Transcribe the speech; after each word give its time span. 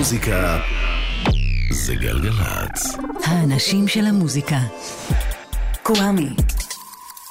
המוזיקה 0.00 0.60
זה 1.70 1.94
גלגלצ. 1.94 2.96
האנשים 3.24 3.88
של 3.88 4.06
המוזיקה. 4.06 4.58
קוואמי. 5.82 6.28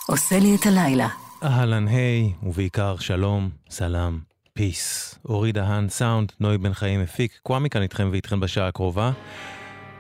עושה 0.08 0.40
לי 0.40 0.56
את 0.56 0.66
הלילה. 0.66 1.08
אהלן 1.44 1.88
היי, 1.88 2.34
ובעיקר 2.44 2.98
שלום, 2.98 3.50
סלאם, 3.70 4.20
פיס. 4.54 5.16
אורי 5.26 5.52
דהן 5.52 5.90
סאונד, 5.90 6.32
נוי 6.40 6.58
בן 6.58 6.74
חיים 6.74 7.02
מפיק, 7.02 7.40
קוואמי 7.44 7.70
כאן 7.70 7.82
איתכם 7.82 8.10
ואיתכם 8.12 8.40
בשעה 8.40 8.68
הקרובה. 8.68 9.12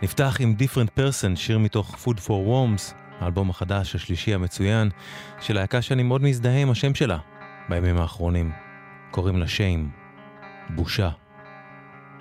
נפתח 0.03 0.37
עם 0.39 0.55
Different 0.59 0.99
Person, 0.99 1.35
שיר 1.35 1.59
מתוך 1.59 1.95
Food 2.05 2.17
for 2.17 2.47
Worms, 2.47 2.93
האלבום 3.19 3.49
החדש 3.49 3.95
השלישי 3.95 4.33
המצוין, 4.33 4.89
של 5.41 5.55
להקה 5.55 5.81
שאני 5.81 6.03
מאוד 6.03 6.21
מזדהה 6.21 6.57
עם 6.57 6.69
השם 6.69 6.95
שלה 6.95 7.17
בימים 7.69 7.97
האחרונים. 7.97 8.51
קוראים 9.11 9.37
לה 9.37 9.47
שיים. 9.47 9.89
בושה. 10.69 11.09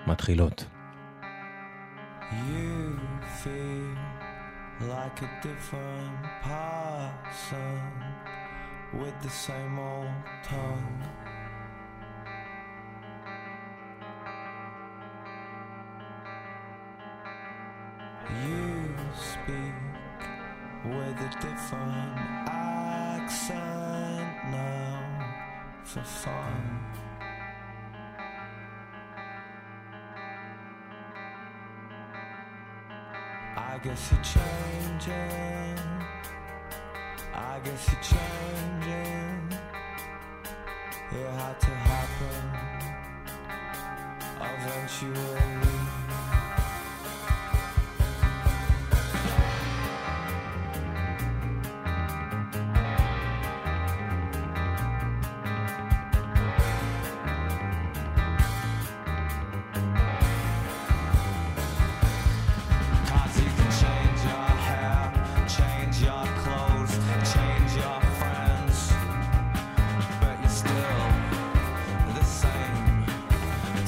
מתחילות. 0.08 0.68
You 2.50 3.00
feel 3.42 3.98
like 4.94 5.18
a 5.22 5.30
different 5.48 6.24
person 6.42 7.84
with 9.00 9.16
the 9.22 9.34
same 9.48 9.76
old 9.80 10.16
tongue. 10.44 11.02
You 18.46 18.96
speak 19.32 19.80
with 20.86 21.18
a 21.30 21.32
different 21.48 22.18
accent 22.48 24.34
now 24.52 25.00
for 25.84 26.04
fun. 26.04 26.62
I 33.79 33.85
guess 33.85 34.11
you're 34.11 34.21
changing. 34.25 35.79
I 37.33 37.61
guess 37.63 37.89
you're 37.89 38.03
changing. 38.03 39.59
It 41.13 41.31
had 41.31 41.61
to 41.61 41.71
happen 41.87 42.45
eventually. 44.41 45.98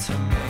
To 0.01 0.17
me. 0.17 0.40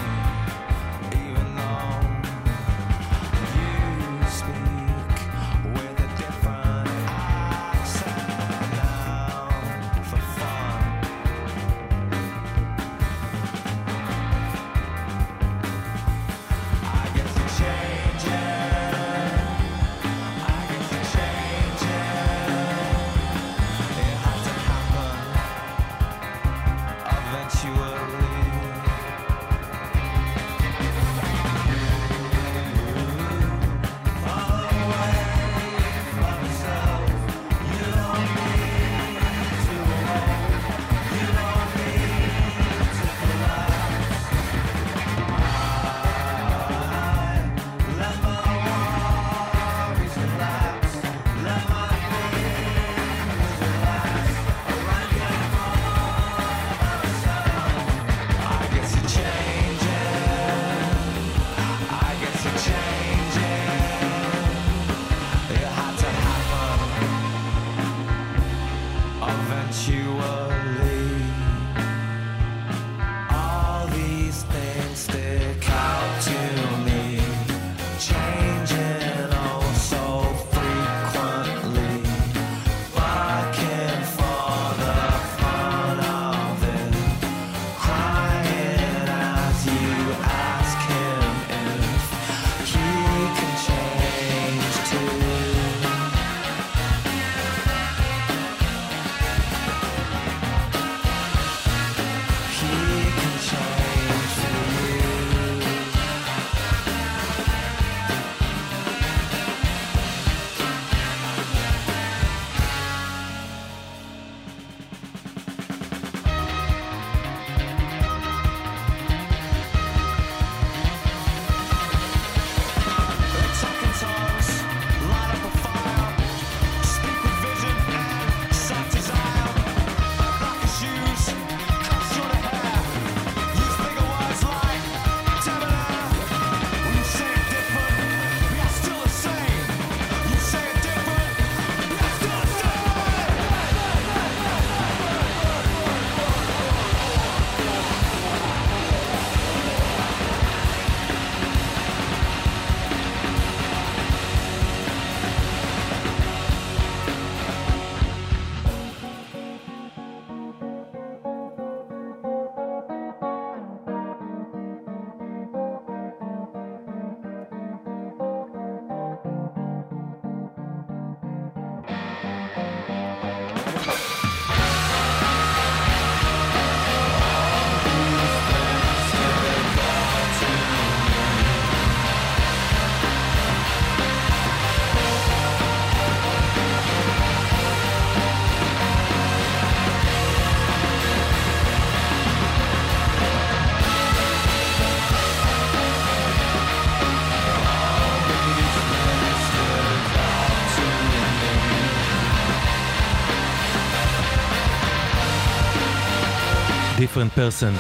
Different 207.02 207.38
Person, 207.38 207.74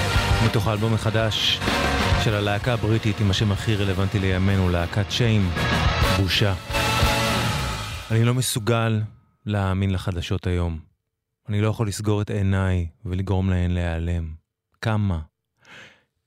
מתוך 0.46 0.68
האלבום 0.68 0.94
החדש 0.94 1.60
של 2.24 2.34
הלהקה 2.34 2.74
הבריטית 2.74 3.20
עם 3.20 3.30
השם 3.30 3.52
הכי 3.52 3.76
רלוונטי 3.76 4.20
לימינו, 4.20 4.70
להקת 4.70 5.12
שיים, 5.12 5.50
בושה. 6.18 6.54
אני 8.12 8.24
לא 8.24 8.34
מסוגל 8.34 9.02
להאמין 9.46 9.94
לחדשות 9.94 10.48
היום. 10.48 10.80
אני 11.50 11.62
לא 11.62 11.68
יכול 11.68 11.88
לסגור 11.88 12.22
את 12.22 12.30
עיניי 12.30 12.88
ולגרום 13.06 13.50
להן 13.50 13.72
להיעלם. 13.72 14.34
כמה? 14.82 15.20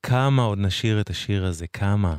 כמה 0.02 0.42
עוד 0.42 0.58
נשיר 0.58 1.00
את 1.00 1.10
השיר 1.10 1.46
הזה? 1.46 1.66
כמה? 1.66 2.16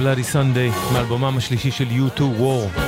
Bloody 0.00 0.24
Sunday, 0.34 0.92
מאלבומם 0.92 1.34
השלישי 1.36 1.70
של 1.70 1.84
U2 1.84 2.20
War, 2.20 2.80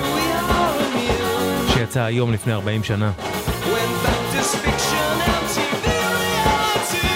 שיצא 1.75 2.01
היום 2.03 2.33
לפני 2.33 2.53
40 2.53 2.85
שנה. 2.85 3.11
When 3.19 3.91
fact 4.05 4.35
is 4.41 4.55
fiction 4.65 5.15
and 5.35 5.47
TV 5.55 5.85
reality. 6.27 7.09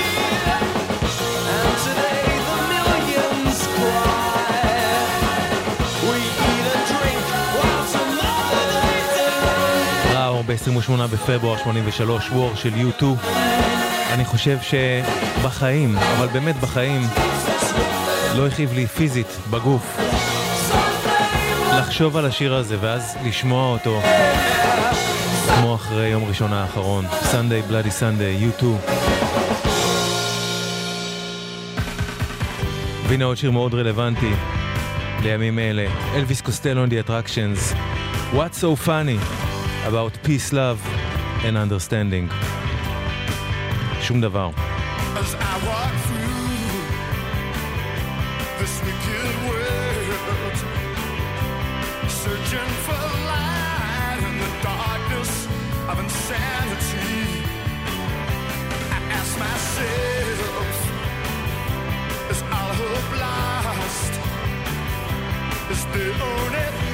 And 1.57 1.75
today 1.87 2.29
the 2.49 2.59
millions 2.73 3.61
cry. 3.77 4.71
We 6.09 6.19
eat 6.51 6.67
and 6.75 6.85
drink 6.93 7.25
while 7.57 7.85
tomorrow 7.95 8.65
they 8.75 9.01
die. 10.13 10.17
ראו 10.17 10.43
ב-28 10.47 11.07
בפברואר 11.13 11.59
83, 11.59 12.31
War 12.31 12.57
של 12.57 12.73
U2. 12.75 13.05
אני 14.13 14.25
חושב 14.25 14.59
שבחיים, 14.63 15.97
אבל 15.99 16.27
באמת 16.27 16.57
בחיים, 16.61 17.03
לא 18.37 18.47
הכאיב 18.47 18.73
לי 18.73 18.87
פיזית, 18.87 19.27
בגוף. 19.51 19.99
לחשוב 21.79 22.17
על 22.17 22.27
השיר 22.27 22.55
הזה 22.55 22.77
ואז 22.81 23.17
לשמוע 23.25 23.73
אותו 23.73 24.01
כמו 25.55 25.75
אחרי 25.75 26.09
יום 26.09 26.25
ראשון 26.25 26.53
האחרון, 26.53 27.05
Sunday 27.07 27.71
Bloody 27.71 27.91
Sunday, 28.01 28.61
U2. 28.61 28.65
והנה 33.09 33.25
עוד 33.25 33.37
שיר 33.37 33.51
מאוד 33.51 33.75
רלוונטי 33.75 34.33
לימים 35.23 35.59
אלה, 35.59 35.87
אלוויס 36.15 36.41
קוסטלו 36.41 36.85
on 36.85 36.89
the 36.89 37.09
attractions, 37.09 37.75
What's 38.33 38.59
so 38.59 38.77
funny 38.87 39.19
about 39.89 40.13
peace, 40.25 40.53
love 40.53 40.81
and 41.43 41.57
understanding. 41.57 42.35
שום 44.03 44.21
דבר. 44.21 44.51
As 45.17 45.35
I 45.35 45.67
walk 45.67 46.06
searching 52.57 52.75
for 52.85 53.05
light 53.33 54.21
in 54.29 54.39
the 54.39 54.51
darkness 54.63 55.47
of 55.89 55.99
insanity. 55.99 57.43
I 58.91 58.99
ask 59.19 59.39
myself, 59.39 60.71
is 62.31 62.43
all 62.43 62.73
hope 62.81 63.11
lost? 63.21 64.13
Is 65.71 65.85
the 65.87 66.07
only 66.25 66.86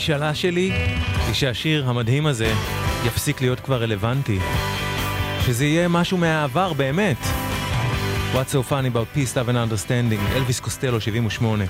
המשאלה 0.00 0.34
שלי 0.34 0.72
היא 1.26 1.34
שהשיר 1.34 1.88
המדהים 1.88 2.26
הזה 2.26 2.52
יפסיק 3.06 3.40
להיות 3.40 3.60
כבר 3.60 3.82
רלוונטי. 3.82 4.38
שזה 5.46 5.64
יהיה 5.64 5.88
משהו 5.88 6.18
מהעבר 6.18 6.72
באמת. 6.72 7.16
What's 8.34 8.52
so 8.52 8.70
funny 8.70 8.94
about 8.94 9.16
peace, 9.16 9.34
love 9.34 9.48
and 9.48 9.72
understanding, 9.72 10.36
אלוויס 10.36 10.60
קוסטלו 10.60 11.00
78. 11.00 11.64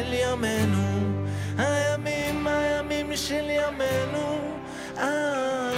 של 0.00 0.12
ימינו, 0.12 1.26
הימים, 1.58 2.46
הימים 2.46 3.16
של 3.16 3.50
ימינו. 3.50 4.54
אה. 4.98 5.70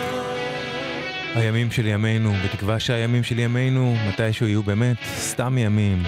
הימים 1.34 1.70
של 1.70 1.86
ימינו, 1.86 2.32
בתקווה 2.44 2.80
שהימים 2.80 3.22
של 3.22 3.38
ימינו 3.38 3.94
מתישהו 4.08 4.46
יהיו 4.46 4.62
באמת 4.62 4.96
סתם 5.16 5.58
ימים. 5.58 6.02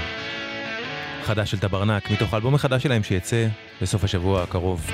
חדש 1.23 1.51
של 1.51 1.59
טברנק, 1.59 2.11
מתוך 2.11 2.35
האלבום 2.35 2.55
החדש 2.55 2.83
שלהם 2.83 3.03
שיצא 3.03 3.47
בסוף 3.83 4.05
השבוע 4.05 4.43
הקרוב. 4.43 4.91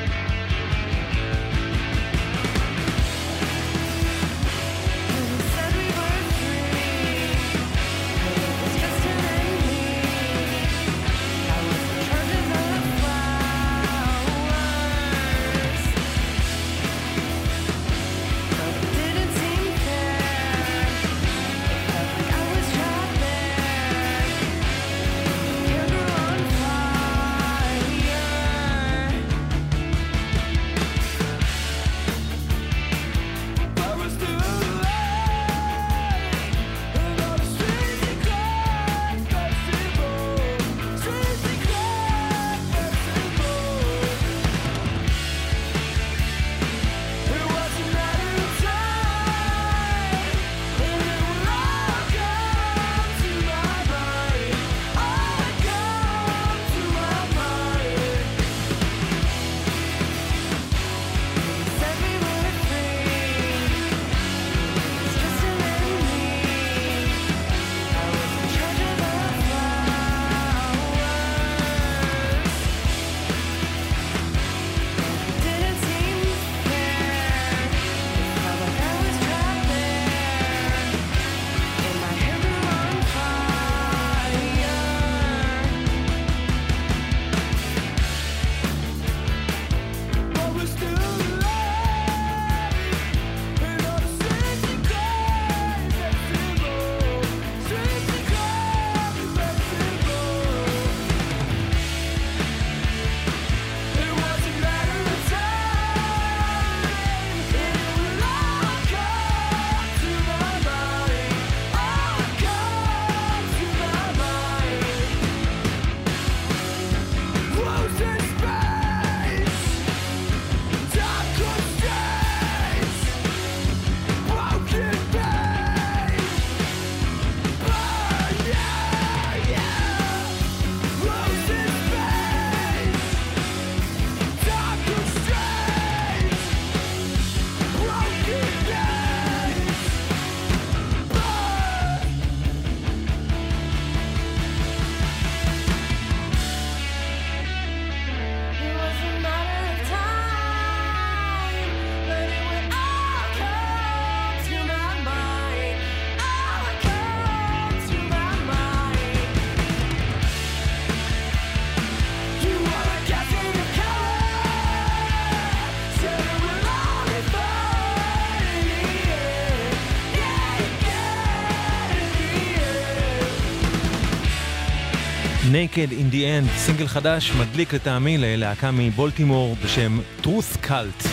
Naked 175.52 175.92
in 175.92 176.14
the 176.14 176.22
End, 176.22 176.50
סינגל 176.56 176.86
חדש, 176.86 177.32
מדליק 177.32 177.74
לטעמי 177.74 178.18
ללהקה 178.18 178.70
מבולטימור 178.70 179.56
בשם 179.64 179.98
truth 180.22 180.66
cult. 180.66 181.06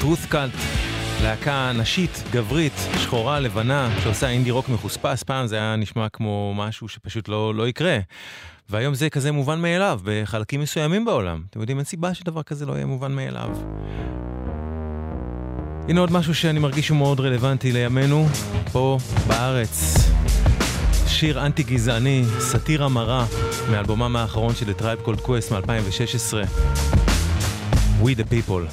truth 0.00 0.32
cult, 0.32 0.58
להקה 1.22 1.72
נשית, 1.72 2.22
גברית, 2.30 2.72
שחורה, 2.98 3.40
לבנה, 3.40 3.90
שעושה 4.02 4.28
אינדי 4.28 4.50
רוק 4.50 4.68
מחוספס, 4.68 5.22
פעם 5.22 5.46
זה 5.46 5.56
היה 5.56 5.76
נשמע 5.76 6.08
כמו 6.08 6.54
משהו 6.56 6.88
שפשוט 6.88 7.28
לא, 7.28 7.54
לא 7.54 7.68
יקרה. 7.68 7.98
והיום 8.70 8.94
זה 8.94 9.10
כזה 9.10 9.32
מובן 9.32 9.60
מאליו, 9.62 10.00
בחלקים 10.04 10.60
מסוימים 10.60 11.04
בעולם. 11.04 11.42
אתם 11.50 11.60
יודעים, 11.60 11.78
אין 11.78 11.84
סיבה 11.84 12.14
שדבר 12.14 12.42
כזה 12.42 12.66
לא 12.66 12.72
יהיה 12.72 12.86
מובן 12.86 13.12
מאליו. 13.12 13.50
הנה 15.88 16.00
עוד 16.00 16.12
משהו 16.12 16.34
שאני 16.34 16.58
מרגיש 16.58 16.86
שהוא 16.86 16.98
מאוד 16.98 17.20
רלוונטי 17.20 17.72
לימינו, 17.72 18.26
פה 18.72 18.98
בארץ. 19.28 20.06
שיר 21.07 21.45
אנטי 21.45 21.63
גזעני, 21.63 22.23
סאטירה 22.39 22.89
מרה, 22.89 23.25
מאלבומם 23.71 24.15
האחרון 24.15 24.55
של 24.55 24.65
The 24.71 24.81
Tribe 24.81 25.07
Called 25.07 25.21
Quest 25.21 25.51
מ-2016. 25.51 26.47
We 28.03 28.15
the 28.15 28.25
People. 28.25 28.67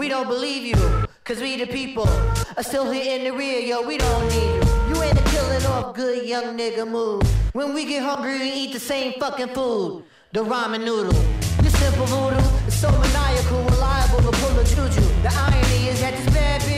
We 0.00 0.08
don't 0.08 0.28
believe 0.28 0.64
you, 0.72 0.82
cause 1.22 1.38
we 1.40 1.56
the 1.56 1.68
people 1.80 2.08
are 2.56 2.66
still 2.70 2.90
here 2.90 3.16
in 3.16 3.22
the 3.26 3.32
rear, 3.32 3.60
yo, 3.60 3.76
we 3.90 3.96
don't 3.96 4.26
need 4.34 4.50
you. 4.56 4.62
You 4.90 4.96
ain't 5.06 5.18
a 5.22 5.26
killing 5.34 5.64
off 5.66 5.94
good 5.94 6.26
young 6.26 6.58
nigga 6.58 6.84
move. 6.96 7.22
When 7.52 7.68
we 7.74 7.84
get 7.84 8.02
hungry, 8.02 8.36
we 8.44 8.50
eat 8.60 8.72
the 8.72 8.80
same 8.80 9.12
fucking 9.20 9.52
food. 9.58 10.02
The 10.32 10.42
ramen 10.52 10.82
noodle. 10.88 11.14
Your 11.62 11.74
simple 11.82 12.06
voodoo 12.06 12.42
is 12.66 12.76
so 12.84 12.90
maniacal, 12.90 13.62
reliable 13.74 14.22
to 14.28 14.32
pull 14.40 14.58
a 14.58 14.64
juju. 14.64 15.04
The 15.22 15.32
irony 15.46 15.80
is 15.92 16.00
that 16.00 16.12
this 16.16 16.28
bad 16.34 16.60
bitch 16.62 16.77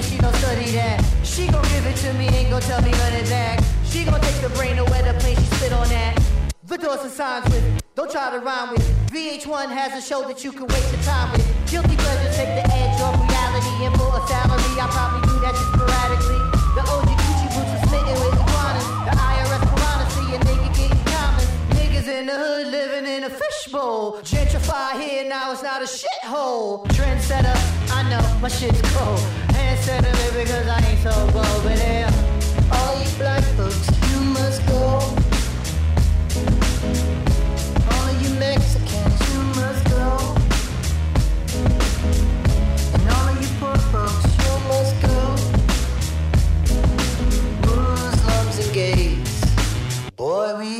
she 0.00 0.16
don't 0.16 0.34
study 0.36 0.70
that. 0.72 1.04
She 1.24 1.48
gon' 1.48 1.62
give 1.64 1.84
it 1.84 1.96
to 1.96 2.12
me, 2.14 2.28
ain't 2.28 2.50
gon' 2.50 2.62
tell 2.62 2.80
me 2.80 2.90
none 2.92 3.20
of 3.20 3.28
that. 3.28 3.62
She 3.84 4.04
gon' 4.04 4.20
take 4.20 4.40
the 4.40 4.48
brain 4.56 4.78
away 4.78 5.02
the 5.02 5.12
plane, 5.20 5.36
she 5.36 5.44
spit 5.56 5.72
on 5.72 5.88
that. 5.88 6.16
The 6.64 6.78
doors 6.78 7.02
and 7.02 7.10
signs 7.10 7.44
with, 7.52 7.82
don't 7.94 8.10
try 8.10 8.30
to 8.30 8.38
rhyme 8.38 8.70
with. 8.70 8.86
VH1 9.12 9.68
has 9.68 9.92
a 9.92 10.00
show 10.00 10.26
that 10.28 10.42
you 10.44 10.52
can 10.52 10.66
waste 10.66 10.92
your 10.92 11.02
time 11.02 11.32
with. 11.32 11.44
Guilty 11.68 11.96
pleasures 11.96 12.36
take 12.36 12.48
the 12.56 12.64
edge 12.72 13.00
off 13.02 13.20
reality 13.20 13.84
and 13.84 13.94
for 14.00 14.08
a 14.08 14.22
salary. 14.24 14.72
I 14.80 14.88
probably 14.88 15.20
do 15.28 15.36
that 15.44 15.52
just 15.52 15.68
sporadically. 15.68 16.40
The 16.72 16.82
OG 16.88 17.08
Gucci 17.12 17.48
boots 17.52 17.72
are 17.76 17.82
smitten 17.92 18.16
with 18.16 18.32
iguanas. 18.40 18.88
The 19.04 19.12
IRS 19.12 19.64
piranha 19.68 20.06
see 20.16 20.28
a 20.32 20.38
nigga 20.48 20.68
getting 20.72 21.04
common. 21.12 21.44
Niggas 21.76 22.08
in 22.08 22.24
the 22.24 22.36
hood 22.40 22.66
living 22.68 23.04
in 23.04 23.24
a 23.24 23.30
fishbowl. 23.30 24.22
Gentrify 24.22 24.98
here 24.98 25.28
now, 25.28 25.52
it's 25.52 25.62
not 25.62 25.82
a 25.82 25.84
shithole. 25.84 26.86
Trendsetter, 26.96 27.52
I 27.92 28.08
know 28.08 28.24
my 28.40 28.48
shit's 28.48 28.80
cold. 28.96 29.20
Because 30.34 30.66
I 30.66 30.80
ain't 30.88 30.98
so 31.00 31.10
all 32.72 33.00
you 33.00 33.10
black 33.16 33.44
folks, 33.56 33.88
you 34.10 34.20
must 34.20 34.66
go. 34.66 34.82
All 37.92 38.12
you 38.20 38.30
Mexicans, 38.40 39.20
you 39.32 39.40
must 39.60 39.84
go. 39.88 40.34
And 42.94 43.04
all 43.14 43.28
of 43.28 43.36
you 43.40 43.48
poor 43.60 43.78
folks, 43.92 44.24
you 44.42 44.54
must 44.68 44.94
go. 45.02 45.16
Muslims 47.66 48.56
and 48.66 48.72
gays, 48.74 49.44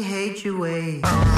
hate 0.03 0.45
your 0.45 0.59
ways. 0.59 1.32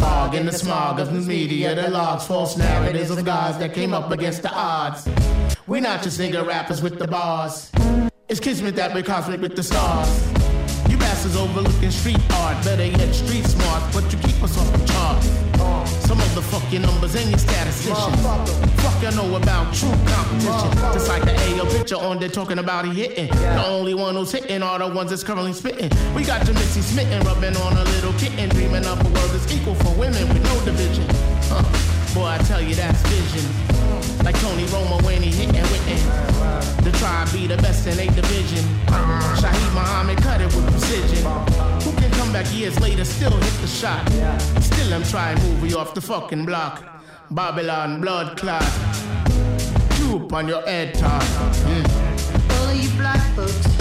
Fog 0.00 0.34
and 0.34 0.48
the 0.48 0.52
smog 0.52 0.98
of 0.98 1.12
the 1.12 1.20
media, 1.20 1.74
that 1.74 1.92
logs, 1.92 2.26
false 2.26 2.56
narratives 2.56 3.10
of 3.10 3.24
gods 3.24 3.58
that 3.58 3.74
came 3.74 3.92
up 3.92 4.10
against 4.10 4.42
the 4.42 4.52
odds. 4.52 5.06
We're 5.66 5.82
not 5.82 6.02
just 6.02 6.18
nigga 6.18 6.44
rappers 6.46 6.82
with 6.82 6.98
the 6.98 7.06
bars. 7.06 7.70
It's 8.28 8.40
kismet 8.40 8.76
that 8.76 8.94
we're 8.94 9.02
cosmic 9.02 9.40
with 9.40 9.56
the 9.56 9.62
stars. 9.62 10.10
You 10.88 10.96
bastards 10.96 11.36
overlooking 11.36 11.90
street 11.90 12.20
art, 12.32 12.64
better 12.64 12.86
yet 12.86 13.12
street 13.14 13.44
smart, 13.44 13.82
but 13.92 14.10
you 14.12 14.18
keep 14.18 14.42
us 14.42 14.56
off 14.58 14.72
the 14.72 14.86
chart. 14.86 15.49
Some 16.10 16.72
your 16.72 16.82
numbers 16.82 17.14
and 17.14 17.30
your 17.30 17.38
statisticians. 17.38 18.20
Fuck 18.82 19.00
you 19.00 19.10
know 19.12 19.36
about 19.36 19.72
true 19.72 19.88
competition. 20.06 20.92
Just 20.92 21.08
like 21.08 21.22
the 21.22 21.34
AO 21.36 21.66
picture 21.66 21.94
on 21.94 22.18
there 22.18 22.28
talking 22.28 22.58
about 22.58 22.84
he 22.84 22.92
hitting. 22.92 23.28
The 23.28 23.64
only 23.64 23.94
one 23.94 24.16
who's 24.16 24.32
hitting 24.32 24.60
are 24.60 24.80
the 24.80 24.88
ones 24.88 25.10
that's 25.10 25.22
currently 25.22 25.52
spitting. 25.52 25.88
We 26.12 26.24
got 26.24 26.44
your 26.46 26.54
Missy 26.54 26.80
smitten, 26.80 27.22
rubbing 27.24 27.56
on 27.58 27.76
a 27.76 27.84
little 27.84 28.12
kitten, 28.14 28.48
dreaming 28.48 28.86
up 28.86 29.00
a 29.00 29.04
world 29.04 29.30
that's 29.30 29.52
equal 29.54 29.76
for 29.76 29.94
women 29.94 30.26
with 30.28 30.42
no 30.42 30.64
division. 30.64 31.06
Huh. 31.44 31.62
Boy, 32.12 32.26
I 32.26 32.38
tell 32.38 32.60
you 32.60 32.74
that's 32.74 33.00
vision. 33.02 33.69
Like 34.24 34.38
Tony 34.40 34.64
Romo 34.66 35.02
when 35.02 35.22
he 35.22 35.30
hitting 35.30 35.62
Witten. 35.62 36.84
The 36.84 36.92
tribe 36.92 37.32
be 37.32 37.46
the 37.46 37.56
best 37.56 37.86
in 37.86 37.98
eight 37.98 38.14
division. 38.14 38.64
Shaheed 39.40 39.74
Muhammad 39.74 40.18
cut 40.18 40.40
it 40.40 40.54
with 40.54 40.70
precision. 40.70 41.24
Who 41.84 41.92
can 42.00 42.10
come 42.12 42.32
back 42.32 42.46
years 42.52 42.78
later, 42.80 43.04
still 43.04 43.36
hit 43.36 43.60
the 43.60 43.66
shot? 43.66 44.08
Still 44.62 44.94
I'm 44.94 45.04
trying 45.04 45.38
movie 45.42 45.74
off 45.74 45.94
the 45.94 46.00
fucking 46.00 46.44
block. 46.44 46.84
Babylon 47.30 48.00
blood 48.00 48.36
clot. 48.36 48.64
On 50.32 50.48
your 50.48 50.62
head 50.62 50.94
top. 50.94 51.22
Mm. 51.22 52.60
All 52.60 52.74
you 52.74 52.90
black 52.98 53.20
folks, 53.36 53.79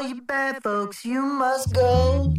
all 0.00 0.08
you 0.08 0.22
bad 0.22 0.62
folks, 0.62 1.04
you 1.04 1.20
must 1.20 1.74
go. 1.74 2.32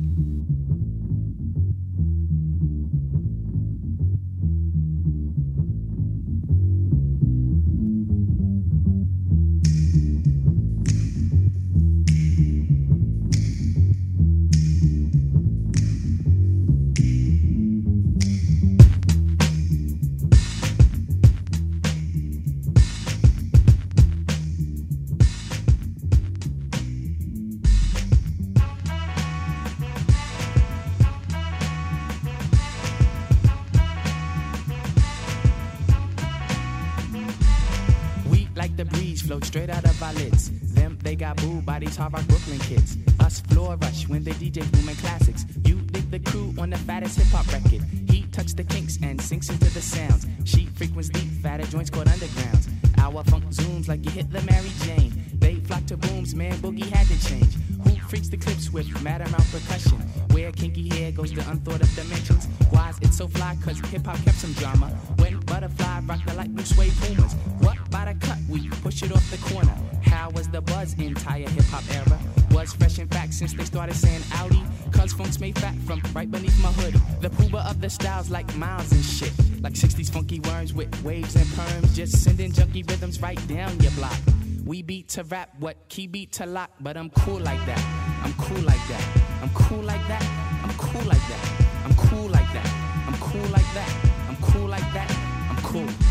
Float 39.31 39.45
straight 39.45 39.69
out 39.69 39.85
of 39.85 40.03
our 40.03 40.11
lids. 40.15 40.51
Them, 40.73 40.97
they 41.01 41.15
got 41.15 41.37
booed 41.37 41.65
by 41.65 41.79
these 41.79 41.97
rock 41.97 42.11
Brooklyn 42.11 42.59
kids. 42.59 42.97
Us 43.21 43.39
floor 43.39 43.77
rush 43.77 44.05
when 44.09 44.25
they 44.25 44.31
DJ 44.31 44.69
booming 44.73 44.97
classics. 44.97 45.45
You 45.63 45.75
dig 45.75 46.11
the 46.11 46.19
crew 46.19 46.53
on 46.59 46.69
the 46.69 46.77
fattest 46.77 47.17
hip 47.17 47.27
hop 47.27 47.47
record. 47.47 47.81
He 48.09 48.23
tucks 48.33 48.53
the 48.53 48.65
kinks 48.65 48.99
and 49.01 49.21
sinks 49.21 49.49
into 49.49 49.73
the 49.73 49.81
sounds. 49.81 50.27
She 50.43 50.65
frequents 50.65 51.07
deep, 51.07 51.29
fatter 51.41 51.63
joints 51.63 51.89
called 51.89 52.07
undergrounds. 52.07 52.67
Our 52.97 53.23
funk 53.23 53.45
zooms 53.45 53.87
like 53.87 54.03
you 54.03 54.11
hit 54.11 54.29
the 54.31 54.41
Mary 54.41 54.71
Jane. 54.83 55.13
They 55.35 55.55
flock 55.55 55.85
to 55.85 55.95
booms, 55.95 56.35
man, 56.35 56.57
boogie 56.57 56.89
had 56.89 57.07
to 57.07 57.17
change. 57.25 57.53
Who 57.85 57.95
freaks 58.09 58.27
the 58.27 58.37
clips 58.37 58.69
with 58.73 58.87
mad 59.01 59.21
amount 59.21 59.49
percussion? 59.49 59.99
Where 60.33 60.51
kinky 60.51 60.89
hair 60.89 61.13
goes 61.13 61.31
to 61.31 61.39
unthought 61.49 61.81
of 61.81 61.95
dimensions. 61.95 62.47
Why's 62.69 62.99
it 62.99 63.13
so 63.13 63.29
fly? 63.29 63.57
Cause 63.63 63.79
hip 63.91 64.05
hop 64.05 64.17
kept 64.25 64.37
some 64.37 64.51
drama. 64.53 64.87
When 65.19 65.39
butterfly 65.39 66.01
rock 66.01 66.19
the 66.25 66.33
light 66.33 66.53
blue 66.53 66.65
suede 66.65 66.93
pumas. 66.99 67.33
What 67.59 67.77
by 67.91 68.05
the 68.05 68.25
cut? 68.25 68.37
We 68.49 68.69
push 68.81 69.03
it 69.03 69.11
off 69.11 69.29
the 69.29 69.37
corner. 69.53 69.75
How 70.03 70.29
was 70.31 70.47
the 70.47 70.61
buzz 70.61 70.93
entire 70.95 71.47
hip 71.47 71.65
hop 71.65 71.83
era? 71.93 72.19
Was 72.51 72.73
fresh 72.73 72.99
in 72.99 73.07
fact 73.07 73.33
since 73.33 73.53
they 73.53 73.65
started 73.65 73.95
saying 73.95 74.21
Audi. 74.33 74.63
Cause 74.91 75.13
funk's 75.13 75.39
made 75.39 75.57
fat 75.59 75.75
from 75.85 76.01
right 76.13 76.29
beneath 76.29 76.59
my 76.61 76.71
hood. 76.71 76.93
The 77.21 77.29
pooba 77.29 77.69
of 77.69 77.81
the 77.81 77.89
styles 77.89 78.29
like 78.29 78.55
miles 78.55 78.91
and 78.91 79.03
shit. 79.03 79.31
Like 79.61 79.73
60s 79.73 80.11
funky 80.11 80.39
worms 80.39 80.73
with 80.73 80.91
waves 81.03 81.35
and 81.35 81.45
perms. 81.47 81.93
Just 81.93 82.23
sending 82.23 82.51
junky 82.51 82.89
rhythms 82.89 83.21
right 83.21 83.39
down 83.47 83.79
your 83.79 83.91
block. 83.91 84.17
We 84.65 84.81
beat 84.81 85.09
to 85.09 85.23
rap, 85.23 85.49
what 85.59 85.77
key 85.89 86.07
beat 86.07 86.31
to 86.33 86.45
lock, 86.45 86.71
but 86.79 86.95
I'm 86.97 87.09
cool 87.09 87.39
like 87.39 87.65
that. 87.65 87.81
I'm 88.23 88.33
cool 88.33 88.61
like 88.61 88.87
that. 88.87 89.17
I'm 89.41 89.49
cool 89.53 89.81
like 89.81 90.07
that. 90.07 90.23
I'm 90.63 90.73
cool 90.77 91.03
like 91.03 91.27
that. 91.29 91.43
I'm 91.83 91.93
cool 91.95 92.27
like 92.27 92.53
that. 92.53 93.05
I'm 93.07 93.17
cool 93.17 93.49
like 93.49 93.73
that. 93.73 93.89
I'm 94.27 94.37
cool 94.37 94.67
like 94.67 94.93
that. 94.93 95.09
I'm 95.49 95.57
cool. 95.63 95.81
I'm 95.81 95.95
cool. 95.97 96.10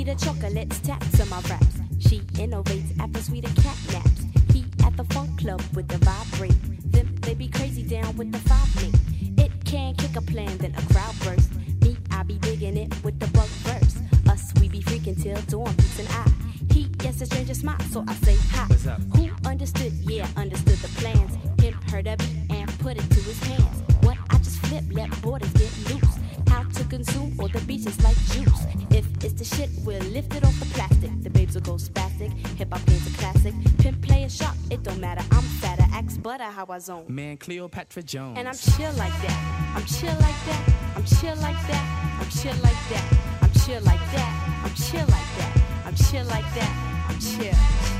Be 0.00 0.04
the 0.04 0.14
chocolates 0.14 0.78
tapped 0.78 1.14
to 1.16 1.26
my 1.26 1.40
raps. 1.50 1.76
She 1.98 2.20
innovates 2.40 2.98
after 2.98 3.20
sweeter 3.20 3.52
cat 3.60 3.76
naps. 3.92 4.24
He 4.50 4.64
at 4.82 4.96
the 4.96 5.04
funk 5.12 5.38
club 5.38 5.60
with 5.74 5.88
the 5.88 5.98
vibrate. 5.98 6.56
Them 6.90 7.14
they 7.16 7.34
be 7.34 7.48
crazy 7.48 7.82
down 7.82 8.16
with 8.16 8.32
the 8.32 8.38
five 8.38 8.74
me. 8.80 8.90
It 9.44 9.52
can 9.66 9.94
kick 9.96 10.16
a 10.16 10.22
plan, 10.22 10.56
then 10.56 10.74
a 10.74 10.82
crowd 10.90 11.14
burst. 11.22 11.54
Me, 11.82 11.98
I 12.12 12.22
be 12.22 12.38
digging 12.38 12.78
it 12.78 12.94
with 13.04 13.20
the 13.20 13.26
bug 13.26 13.50
verse. 13.68 13.98
Us, 14.26 14.50
we 14.58 14.70
be 14.70 14.80
freaking 14.80 15.22
till 15.22 15.36
dawn 15.42 15.74
beats 15.74 15.98
an 15.98 16.06
eye. 16.08 16.32
He 16.72 16.84
gets 16.84 17.20
a 17.20 17.26
stranger 17.26 17.52
smile, 17.52 17.80
so 17.92 18.02
I 18.08 18.14
say 18.14 18.36
hi. 18.52 18.64
What's 18.68 18.86
up? 18.86 19.02
Who 19.16 19.28
understood? 19.44 19.92
Yeah, 19.92 20.26
understood 20.34 20.78
the 20.78 20.88
plans. 20.98 21.36
Him 21.60 21.74
heard 21.90 22.06
of 22.06 22.18
it 22.20 22.50
and 22.50 22.78
put 22.78 22.96
it 22.96 23.06
to 23.10 23.20
his 23.20 23.42
hands. 23.44 23.82
What 24.00 24.16
I 24.30 24.38
just 24.38 24.60
flip, 24.64 24.84
let 24.92 25.10
borders 25.20 25.52
get 25.52 25.92
loose. 25.92 26.16
How 26.50 26.64
to 26.64 26.84
consume 26.84 27.38
all 27.40 27.48
the 27.48 27.60
beaches 27.60 27.96
like 28.02 28.18
juice. 28.32 28.62
If 28.90 29.06
it's 29.24 29.34
the 29.34 29.44
shit, 29.44 29.70
we'll 29.84 30.02
lift 30.16 30.34
it 30.34 30.44
off 30.44 30.58
the 30.58 30.66
plastic. 30.66 31.10
The 31.22 31.30
babes 31.30 31.54
will 31.54 31.62
go 31.62 31.74
spastic. 31.74 32.30
Hip 32.58 32.72
hop 32.72 32.84
game's 32.86 33.06
a 33.06 33.16
classic. 33.18 33.54
Pimp 33.78 34.02
play 34.02 34.24
a 34.24 34.28
it 34.70 34.82
don't 34.82 35.00
matter. 35.00 35.22
I'm 35.32 35.42
fatter, 35.60 35.84
axe 35.92 36.16
butter 36.16 36.44
how 36.44 36.66
I 36.68 36.78
zone. 36.78 37.04
Man, 37.08 37.36
Cleopatra 37.36 38.02
Jones. 38.02 38.38
And 38.38 38.48
I'm 38.48 38.54
chill 38.54 38.92
like 38.92 39.12
that. 39.22 39.72
I'm 39.74 39.84
chill 39.84 40.14
like 40.14 40.40
that. 40.46 40.92
I'm 40.96 41.04
chill 41.04 41.36
like 41.36 41.66
that. 41.68 42.18
I'm 42.20 42.28
chill 42.30 42.56
like 42.62 42.88
that. 42.90 43.40
I'm 43.42 43.52
chill 43.52 43.80
like 43.82 44.12
that. 44.12 44.62
I'm 44.64 44.74
chill 44.74 45.06
like 45.06 45.30
that. 45.38 45.52
I'm 45.86 45.94
chill 45.94 46.24
like 46.26 46.54
that. 46.54 47.06
I'm 47.08 47.18
chill. 47.18 47.99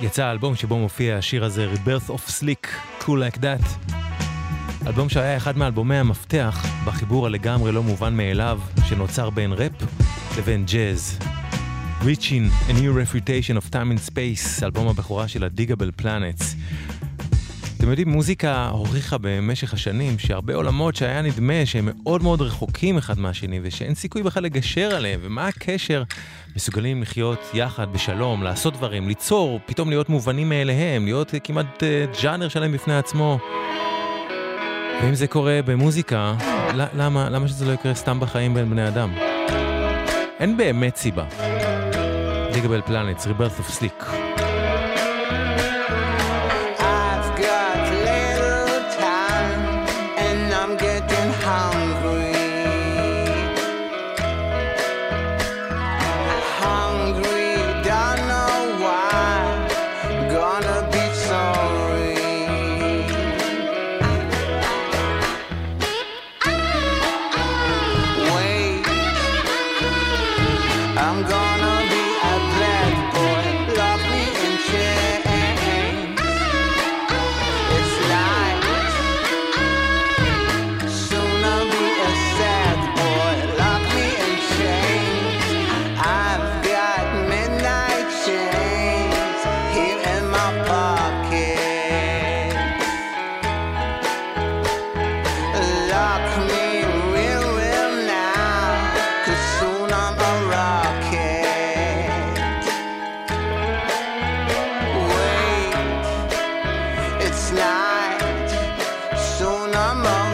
יצא 0.00 0.24
האלבום 0.24 0.56
שבו 0.56 0.78
מופיע 0.78 1.16
השיר 1.16 1.44
הזה, 1.44 1.68
Rebirth 1.74 2.10
of 2.10 2.30
Slick, 2.30 2.66
Cool 3.00 3.06
Like 3.06 3.38
That. 3.38 3.92
אלבום 4.86 5.08
שהיה 5.08 5.36
אחד 5.36 5.56
מאלבומי 5.56 5.96
המפתח 5.96 6.66
בחיבור 6.84 7.26
הלגמרי 7.26 7.72
לא 7.72 7.82
מובן 7.82 8.16
מאליו 8.16 8.60
שנוצר 8.84 9.30
בין 9.30 9.52
ראפ 9.52 9.72
לבין 10.38 10.64
ג'אז. 10.66 11.18
Reaching 12.00 12.68
a 12.68 12.72
New 12.72 12.92
Refutation 12.92 13.56
of 13.56 13.70
Time 13.70 13.90
and 13.92 14.10
Space, 14.10 14.64
אלבום 14.64 14.88
הבכורה 14.88 15.28
של 15.28 15.44
ה-Digable 15.44 16.02
Planets. 16.02 16.44
אתם 17.76 17.90
יודעים, 17.90 18.08
מוזיקה 18.08 18.68
הוכיחה 18.68 19.18
במשך 19.20 19.74
השנים 19.74 20.18
שהרבה 20.18 20.54
עולמות 20.54 20.96
שהיה 20.96 21.22
נדמה 21.22 21.66
שהם 21.66 21.88
מאוד 21.94 22.22
מאוד 22.22 22.40
רחוקים 22.40 22.98
אחד 22.98 23.18
מהשני 23.18 23.60
ושאין 23.62 23.94
סיכוי 23.94 24.22
בכלל 24.22 24.42
לגשר 24.42 24.94
עליהם, 24.94 25.20
ומה 25.22 25.48
הקשר? 25.48 26.02
מסוגלים 26.56 27.02
לחיות 27.02 27.50
יחד 27.54 27.92
בשלום, 27.92 28.42
לעשות 28.42 28.74
דברים, 28.74 29.08
ליצור, 29.08 29.60
פתאום 29.66 29.88
להיות 29.90 30.08
מובנים 30.08 30.48
מאליהם, 30.48 31.04
להיות 31.04 31.34
כמעט 31.44 31.82
אה, 31.82 32.04
ג'אנר 32.22 32.48
שלהם 32.48 32.72
בפני 32.72 32.96
עצמו. 32.96 33.38
ואם 35.02 35.14
זה 35.14 35.26
קורה 35.26 35.60
במוזיקה, 35.66 36.34
למה, 36.74 37.30
למה 37.30 37.48
שזה 37.48 37.64
לא 37.64 37.72
יקרה 37.72 37.94
סתם 37.94 38.20
בחיים 38.20 38.54
בין 38.54 38.70
בני 38.70 38.88
אדם? 38.88 39.14
אין 40.40 40.56
באמת 40.56 40.96
סיבה. 40.96 41.24
ליגבל 42.54 42.80
פלנטס, 42.80 43.26
ריברס 43.26 43.58
אוף 43.58 43.70
סליק. 43.70 44.04
my 109.86 109.94
mom. 109.94 110.25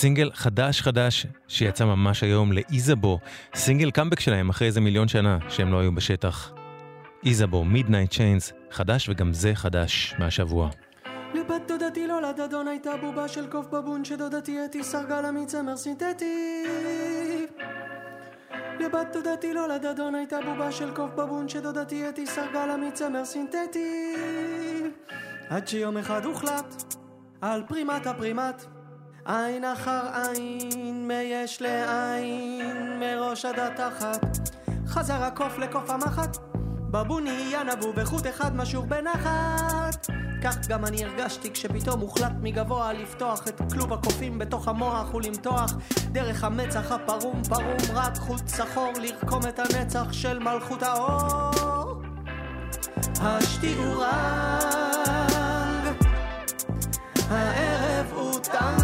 סינגל 0.00 0.30
חדש 0.34 0.82
חדש 0.82 1.26
שיצא 1.48 1.84
ממש 1.84 2.22
היום 2.22 2.52
לאיזבו, 2.52 3.18
סינגל 3.54 3.90
קאמבק 3.90 4.20
שלהם 4.20 4.48
אחרי 4.48 4.66
איזה 4.66 4.80
מיליון 4.80 5.08
שנה 5.08 5.38
שהם 5.48 5.72
לא 5.72 5.80
היו 5.80 5.94
בשטח. 5.94 6.52
איזבו, 7.26 7.64
Midnight 7.74 8.12
Chains, 8.12 8.54
חדש 8.70 9.08
וגם 9.08 9.32
זה 9.32 9.54
חדש 9.54 10.14
מהשבוע. 10.18 10.70
לבת 11.34 11.62
דודתי 11.68 12.06
לא 12.06 12.22
לדדון 12.22 12.68
הייתה 12.68 12.90
בובה 13.00 13.28
של 13.28 13.46
קוף 13.46 13.66
בבון 13.66 14.04
שדודתי 14.04 14.64
אתי 14.64 14.84
סרגה 14.84 15.20
לה 15.20 15.30
מצמר 15.32 15.76
סינתטי 15.76 16.64
לבת 18.80 19.06
דודתי 19.12 19.54
לא 19.54 19.68
לדדון 19.68 20.14
הייתה 20.14 20.36
בובה 20.46 20.72
של 20.72 20.90
קוף 20.94 21.10
בבון 21.10 21.48
שדודתי 21.48 22.08
אתי 22.08 22.26
סרגה 22.26 22.66
לה 22.66 22.76
מצמר 22.76 23.24
סינתטי 23.24 24.02
עד 25.48 25.68
שיום 25.68 25.98
אחד 25.98 26.24
הוחלט 26.24 26.94
על 27.40 27.62
פרימת 27.68 28.06
הפרימט 28.06 28.79
עין 29.24 29.64
אחר 29.64 30.00
עין 30.14 31.08
מיש 31.08 31.62
לעין 31.62 32.98
מראש 33.00 33.44
עד 33.44 33.58
התחת. 33.58 34.26
חזר 34.86 35.22
הקוף 35.24 35.58
לקוף 35.58 35.90
המחט 35.90 36.36
בבון 36.90 37.24
נהיה 37.24 37.62
נבו 37.64 37.92
בחוט 37.92 38.26
אחד 38.26 38.56
משור 38.56 38.86
בנחת. 38.86 40.06
כך 40.42 40.68
גם 40.68 40.84
אני 40.84 41.04
הרגשתי 41.04 41.50
כשפתאום 41.50 42.00
הוחלט 42.00 42.32
מגבוה 42.42 42.92
לפתוח 42.92 43.48
את 43.48 43.72
כלוב 43.72 43.92
הקופים 43.92 44.38
בתוך 44.38 44.68
המוח 44.68 45.14
ולמתוח. 45.14 45.72
דרך 46.12 46.44
המצח 46.44 46.92
הפרום 46.92 47.42
פרום 47.48 47.76
רק 47.94 48.16
חוט 48.16 48.48
שחור 48.48 48.92
לרקום 49.02 49.42
את 49.48 49.58
הנצח 49.58 50.12
של 50.12 50.38
מלכות 50.38 50.82
האור. 50.82 52.02
השתיעו 53.20 54.00
רנג 54.00 55.94
הערב 57.30 58.12
הוא 58.12 58.38
טנג 58.38 58.79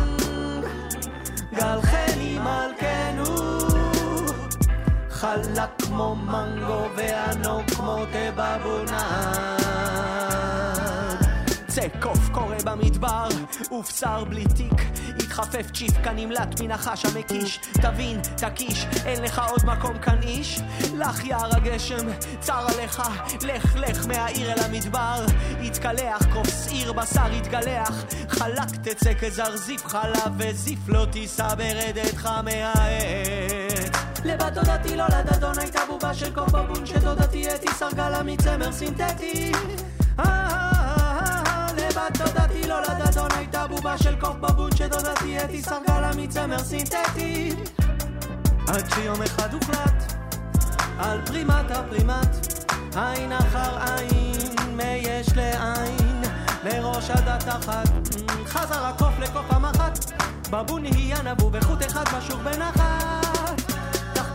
חלק 5.26 5.82
כמו 5.82 6.16
מנגו 6.16 6.86
וענוג 6.96 7.70
כמו 7.70 8.04
תבבונן 8.12 9.56
יוצא 11.76 11.98
קוף 12.00 12.28
קורא 12.32 12.56
במדבר, 12.64 13.28
ובשר 13.70 14.24
בלי 14.24 14.44
תיק, 14.56 14.82
התחפף 15.18 15.70
צ'יפקה 15.74 16.12
נמלט 16.12 16.60
מנחש 16.60 17.04
המקיש, 17.04 17.60
תבין, 17.72 18.20
תקיש, 18.36 18.86
אין 19.04 19.22
לך 19.22 19.42
עוד 19.50 19.64
מקום 19.64 19.98
כאן 19.98 20.18
איש? 20.22 20.60
לך 20.94 21.24
יער 21.24 21.56
הגשם, 21.56 22.06
צר 22.40 22.66
עליך, 22.74 23.02
לך 23.42 23.76
לך 23.76 24.06
מהעיר 24.06 24.52
אל 24.52 24.58
המדבר, 24.58 25.24
התקלח, 25.62 26.26
כוס 26.32 26.68
עיר 26.68 26.92
בשר 26.92 27.32
התגלח, 27.38 28.04
חלק 28.28 28.76
תצא 28.82 29.14
כזרזיף 29.20 29.86
חלב 29.86 30.32
וזיף 30.38 30.78
לא 30.88 31.06
תישא 31.12 31.54
ברדתך 31.54 32.30
מהעץ. 32.44 33.75
לבת 34.24 34.52
דודתי 34.52 34.96
לא 34.96 35.04
לדדון 35.08 35.58
הייתה 35.58 35.80
בובה 35.88 36.14
של 36.14 36.34
קוף 36.34 36.48
בבון 36.48 36.86
אתי 37.54 37.68
סרגה 37.78 38.10
לה 38.10 38.22
מצמר 38.22 38.72
סינתטי 38.72 39.52
שדודתי 44.76 45.44
אתי 45.44 45.62
סרגה 45.62 46.00
מצמר 46.16 46.58
סינתטי 46.58 47.56
עד 48.68 48.86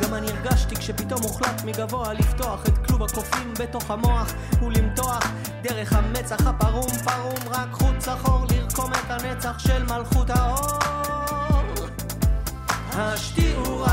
גם 0.01 0.13
אני 0.13 0.27
הרגשתי 0.27 0.75
כשפתאום 0.75 1.21
הוחלט 1.23 1.63
מגבוה 1.65 2.13
לפתוח 2.13 2.63
את 2.67 2.87
כלוב 2.87 3.03
הקופים 3.03 3.53
בתוך 3.59 3.91
המוח 3.91 4.33
ולמתוח 4.61 5.23
דרך 5.61 5.93
המצח 5.93 6.47
הפרום. 6.47 6.89
פרום 7.03 7.53
רק 7.53 7.71
חוט 7.71 8.01
שחור 8.01 8.45
לרקום 8.51 8.91
את 8.93 9.11
הנצח 9.11 9.59
של 9.59 9.83
מלכות 9.83 10.29
האור. 10.29 10.67
השתיעו 12.93 13.85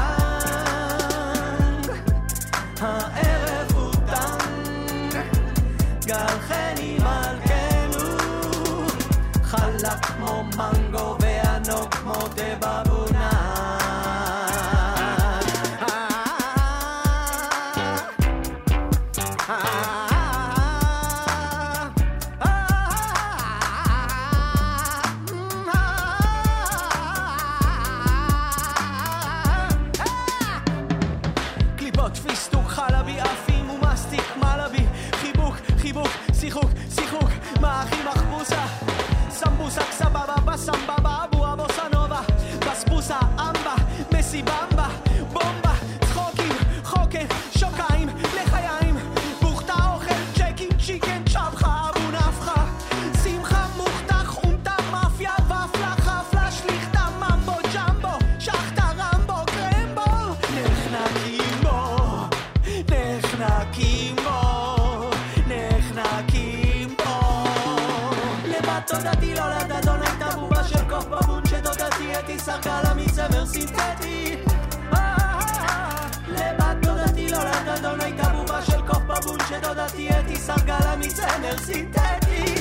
סינתטי 81.72 82.54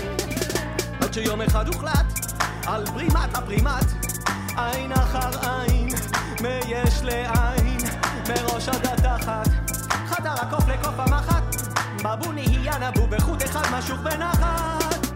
עד 1.02 1.14
שיום 1.14 1.42
אחד 1.42 1.68
הוחלט 1.68 2.36
על 2.66 2.84
ברימת 2.94 3.38
הפרימט 3.38 3.86
עין 4.58 4.92
אחר 4.92 5.50
עין 5.50 5.90
מיש 6.42 7.02
לעין 7.04 7.78
מראש 8.30 8.70
הדת 8.70 9.06
אחת 9.06 9.48
חדר 10.06 10.34
הקוף 10.42 10.68
לקוף 10.68 11.00
המחט 11.00 11.56
בבו 12.04 12.32
נהיה 12.32 12.74
נבו 12.78 13.08
בחוט 13.08 13.44
אחד 13.44 13.78
משוך 13.78 14.00
בנחת. 14.00 15.08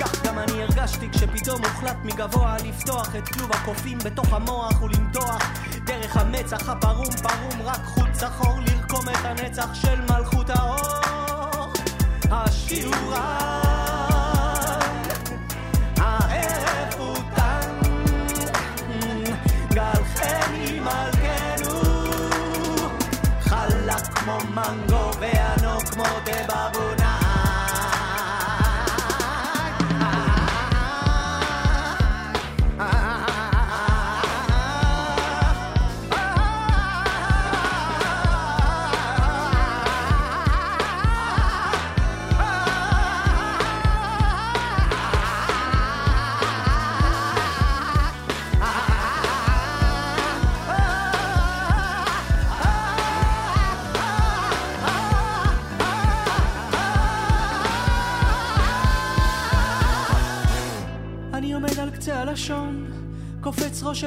כך 0.00 0.22
גם 0.24 0.38
אני 0.38 0.62
הרגשתי 0.62 1.10
כשפתאום 1.10 1.60
הוחלט 1.64 1.96
מגבוה 2.04 2.56
לפתוח 2.64 3.16
את 3.16 3.28
כלוב 3.28 3.52
הקופים 3.52 3.98
בתוך 3.98 4.32
המוח 4.32 4.82
ולמתוח. 4.82 5.42
דרך 5.84 6.16
המצח 6.16 6.68
הפרום 6.68 7.10
פרום 7.22 7.62
רק 7.64 7.84
חוט 7.84 8.14
שחור 8.20 8.60
לרקום 8.60 9.08
את 9.08 9.24
הנצח 9.24 9.74
של 9.74 10.00
מלכות 10.00 10.50
האור 10.50 11.31
כמו 24.22 24.38
מנגו 24.54 25.10
וענוג 25.20 25.82
כמו 25.82 26.04
דבבונה 26.24 27.01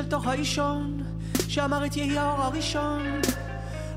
אל 0.06 0.10
תוך 0.10 0.28
האישון, 0.28 1.04
שאמר 1.48 1.86
את 1.86 1.98
יהי 1.98 2.18
האור 2.18 2.42
הראשון. 2.42 3.22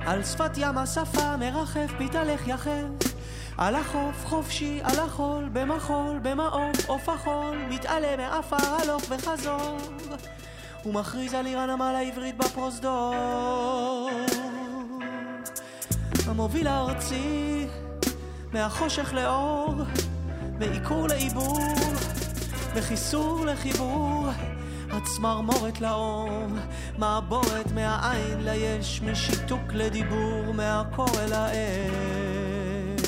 על 0.07 0.25
שפת 0.25 0.51
ים 0.57 0.79
השפה 0.79 1.37
מרחף, 1.37 1.93
מתהלך 2.01 2.49
יחף. 2.49 3.13
על 3.59 3.75
החוף 3.75 4.27
חופשי, 4.27 4.81
על 4.83 5.01
החול, 5.01 5.49
במחול, 5.53 6.19
במעוף, 6.23 6.87
עוף 6.87 7.09
החול, 7.09 7.57
מתעלה 7.69 8.17
מעפר 8.17 8.57
הלוך 8.57 9.03
וחזור. 9.09 9.77
הוא 10.83 10.95
מכריז 10.95 11.35
על 11.35 11.47
עיר 11.47 11.59
הנמל 11.59 11.95
העברית 11.97 12.37
בפרוזדור. 12.37 14.11
המוביל 16.27 16.67
הארצי, 16.67 17.67
מהחושך 18.53 19.13
לאור, 19.13 19.75
מעיקור 20.59 21.09
לעיבור, 21.09 21.59
וחיסור 22.75 23.47
לחיבור, 23.47 24.29
הצמרמורת 25.03 25.81
לאור, 25.81 26.47
מעבורת 26.99 27.73
מהעין 27.75 28.45
ליש, 28.45 29.03
משיתוק 29.03 29.73
לדיבור, 29.73 30.55
מהקור 30.55 31.09
אל 31.19 31.33
האש. 31.33 33.01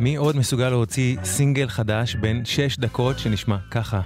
מי 0.00 0.16
עוד 0.16 0.36
מסוגל 0.36 0.68
להוציא 0.68 1.16
סינגל 1.24 1.68
חדש 1.68 2.14
בין 2.14 2.44
6 2.44 2.78
דקות 2.78 3.18
שנשמע 3.18 3.56
ככה? 3.70 4.00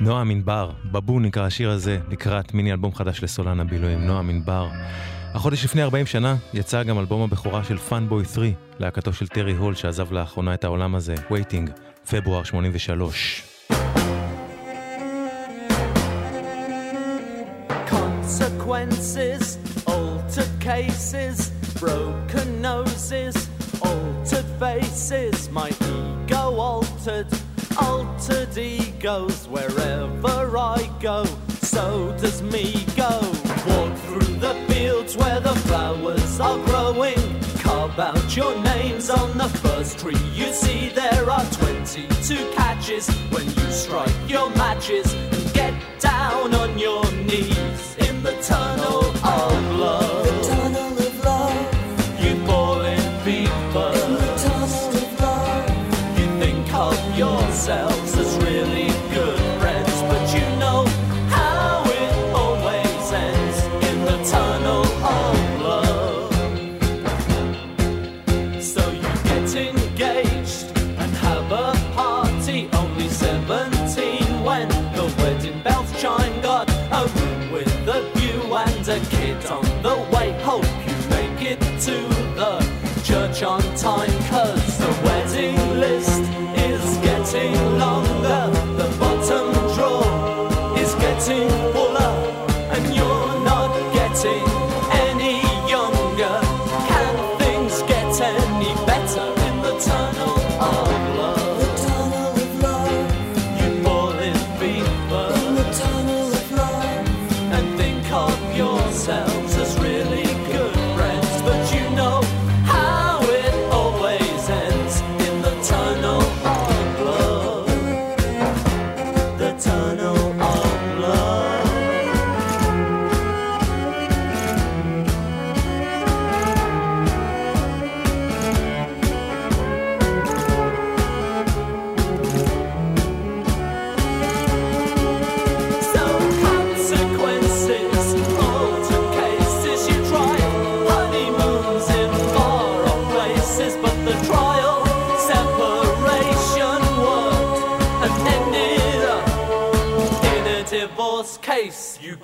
נועם 0.00 0.30
ענבר, 0.30 0.70
בבון 0.84 1.24
נקרא 1.24 1.46
השיר 1.46 1.70
הזה, 1.70 1.98
לקראת 2.08 2.54
מיני 2.54 2.72
אלבום 2.72 2.94
חדש 2.94 3.22
לסולן 3.22 3.60
הבילויים, 3.60 4.06
נועם 4.06 4.30
ענבר. 4.30 4.68
החודש 5.34 5.64
לפני 5.64 5.82
40 5.82 6.06
שנה 6.06 6.36
יצא 6.54 6.82
גם 6.82 6.98
אלבום 6.98 7.22
הבכורה 7.22 7.64
של 7.64 7.78
פאנבוי 7.78 8.24
3, 8.34 8.48
להקתו 8.78 9.12
של 9.12 9.28
טרי 9.28 9.52
הול 9.52 9.74
שעזב 9.74 10.12
לאחרונה 10.12 10.54
את 10.54 10.64
העולם 10.64 10.94
הזה, 10.94 11.14
וייטינג, 11.30 11.70
פברואר 12.10 12.44
83. 12.44 13.53
Consequences, 18.64 19.58
altered 19.86 20.48
cases, 20.58 21.50
broken 21.78 22.62
noses, 22.62 23.50
altered 23.82 24.46
faces, 24.58 25.50
my 25.50 25.68
ego 25.68 26.56
altered, 26.58 27.26
altered 27.78 28.56
egos 28.56 29.46
wherever 29.48 30.56
I 30.56 30.90
go. 30.98 31.26
So 31.60 32.16
does 32.18 32.40
me 32.40 32.86
go. 32.96 33.20
Walk 33.66 33.94
through 34.06 34.34
the 34.40 34.54
fields 34.66 35.14
where 35.14 35.40
the 35.40 35.54
flowers 35.66 36.40
are 36.40 36.58
growing. 36.64 37.20
Carve 37.58 37.98
out 37.98 38.34
your 38.34 38.58
names 38.62 39.10
on 39.10 39.36
the 39.36 39.50
first 39.60 39.98
tree 39.98 40.16
you 40.32 40.50
see. 40.54 40.88
There 40.88 41.30
are 41.30 41.44
22 41.50 42.34
catches 42.52 43.10
when 43.28 43.44
you 43.44 43.70
strike 43.70 44.16
your 44.26 44.48
matches 44.56 45.12
and 45.12 45.52
get 45.52 45.74
down 46.00 46.54
on 46.54 46.78
your 46.78 47.04
knees 47.12 47.94
the 48.24 48.32
tunnel 48.40 49.04
of 49.22 49.76
love. 49.78 50.24
The 50.24 50.32
tunnel 50.48 50.98
of 50.98 51.24
love. 51.24 52.22
You 52.24 52.32
fall 52.46 52.80
in 52.80 52.98
fever. 53.22 53.90
In 54.00 54.14
the 54.14 54.32
tunnel 54.42 54.88
of 54.96 55.20
love. 55.20 56.18
You 56.18 56.26
think 56.40 56.72
of 56.72 56.96
yourselves 57.18 58.16
as 58.16 58.34
really 58.38 58.88
good 59.12 59.38
friends, 59.60 59.96
but 60.08 60.24
you 60.34 60.46
know 60.56 60.86
how 61.28 61.84
it 61.84 62.14
always 62.34 63.12
ends 63.12 63.58
in 63.88 63.96
the 64.06 64.18
tunnel 64.24 64.86
of 65.20 65.36
love. 65.60 66.32
So 68.62 68.90
you 68.90 69.12
get 69.28 69.54
engaged 69.54 70.66
and 70.78 71.12
have 71.26 71.52
a 71.52 71.74
party. 71.94 72.70
Only 72.72 73.08
17 73.10 74.42
when 74.42 74.68
the 74.96 75.14
wedding 75.18 75.60
bells 75.62 75.92
chime. 76.00 76.40
Got 76.40 76.70
a 76.70 77.33
kids 79.40 79.50
on 79.50 79.63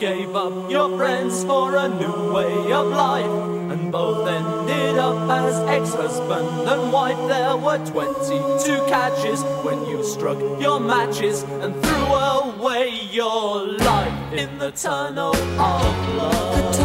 gave 0.01 0.35
up 0.35 0.71
your 0.71 0.97
friends 0.97 1.45
for 1.45 1.77
a 1.77 1.87
new 1.87 2.33
way 2.33 2.73
of 2.73 2.87
life, 2.87 3.71
and 3.71 3.93
both 3.93 4.27
ended 4.27 4.97
up 4.97 5.29
as 5.29 5.55
ex-husband 5.69 6.49
and 6.67 6.91
wife. 6.91 7.19
There 7.29 7.55
were 7.59 7.77
22 7.85 8.87
catches 8.89 9.43
when 9.63 9.85
you 9.85 10.03
struck 10.03 10.39
your 10.59 10.81
matches 10.81 11.43
and 11.43 11.75
threw 11.83 12.05
away 12.15 12.89
your 13.11 13.67
life 13.67 14.33
in 14.33 14.59
the 14.59 14.71
tunnel 14.71 15.37
of 15.37 16.17
love. 16.17 16.80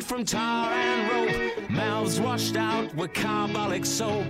From 0.00 0.24
tar 0.24 0.72
and 0.72 1.30
rope, 1.30 1.70
mouths 1.70 2.20
washed 2.20 2.56
out 2.56 2.92
with 2.96 3.12
carbolic 3.12 3.84
soap. 3.84 4.24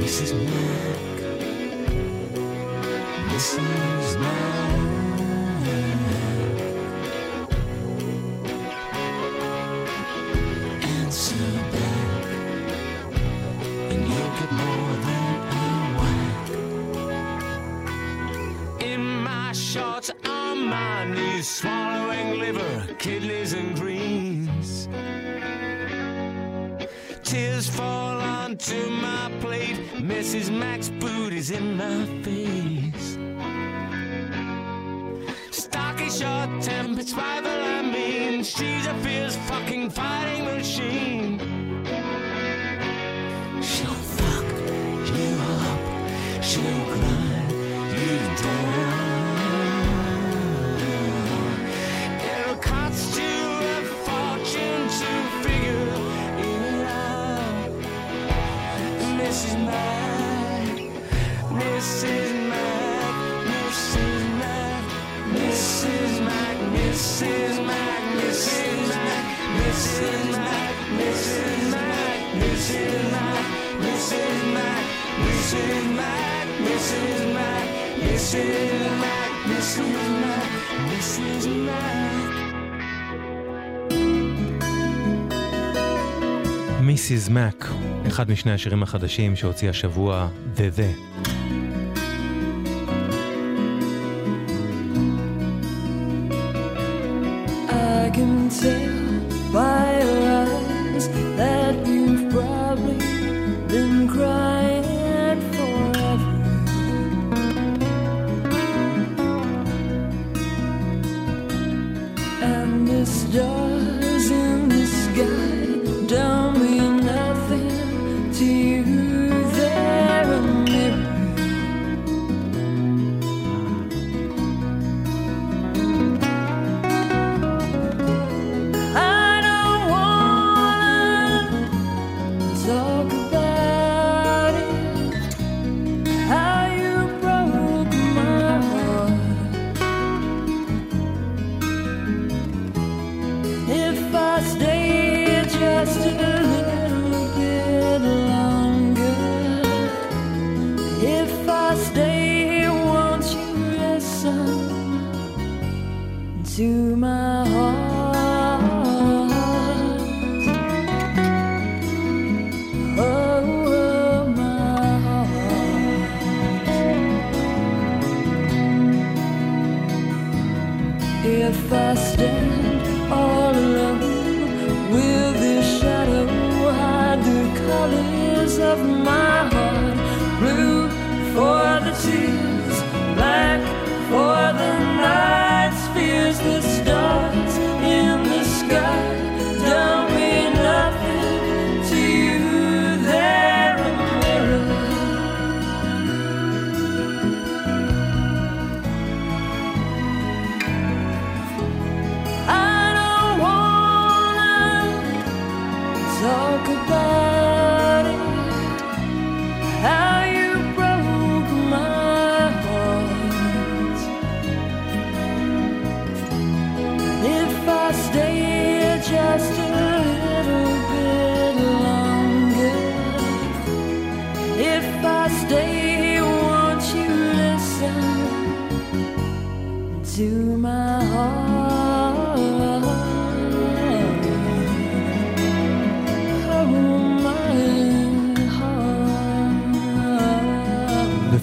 Mrs. 0.00 0.34
Mac, 0.44 1.18
Mrs. 3.30 4.20
Mac. 4.20 4.47
Kidneys, 22.98 23.52
and 23.52 23.76
greens. 23.76 24.88
Tears 27.22 27.68
fall 27.68 28.20
onto 28.20 28.90
my 28.90 29.30
plate. 29.40 29.76
Mrs. 29.96 30.50
Max 30.50 30.88
boot 30.88 31.32
is 31.32 31.50
in 31.50 31.76
my 31.76 32.04
face. 32.22 33.18
Stocky, 35.50 36.10
short 36.10 36.62
tempered, 36.62 37.06
survival, 37.08 37.50
I 37.50 37.82
mean. 37.82 38.42
She's 38.42 38.86
a 38.86 38.94
fierce 39.02 39.36
fucking 39.48 39.90
fighting 39.90 40.44
machine. 40.44 41.38
She'll 43.62 44.02
fuck 44.18 44.48
you 45.16 45.30
up, 45.56 46.42
she'll 46.42 46.84
grind 46.86 47.52
you 47.92 48.42
down. 48.42 48.67
Missing 69.78 70.30
Mac, 70.46 70.76
Missing 70.98 71.70
Mac, 71.70 72.18
Missing 72.42 73.10
Mac, 73.14 73.44
Missing 73.84 74.40
Mac, 74.56 74.82
Missing 75.24 75.96
Mac, 75.98 76.46
Missing 76.66 77.34
Mac, 77.36 77.66
Missing 78.02 78.98
Mac, 79.02 79.30
Missing 79.50 80.10
Mac, 80.22 80.48
Missing 80.88 81.46
Mac. 81.66 81.98
מיסיס 86.80 87.28
מק, 87.28 87.64
אחד 88.06 88.30
משני 88.30 88.52
השירים 88.52 88.82
החדשים 88.82 89.36
שהוציא 89.36 89.70
השבוע 89.70 90.28
The 90.56 90.78
The. 90.78 91.37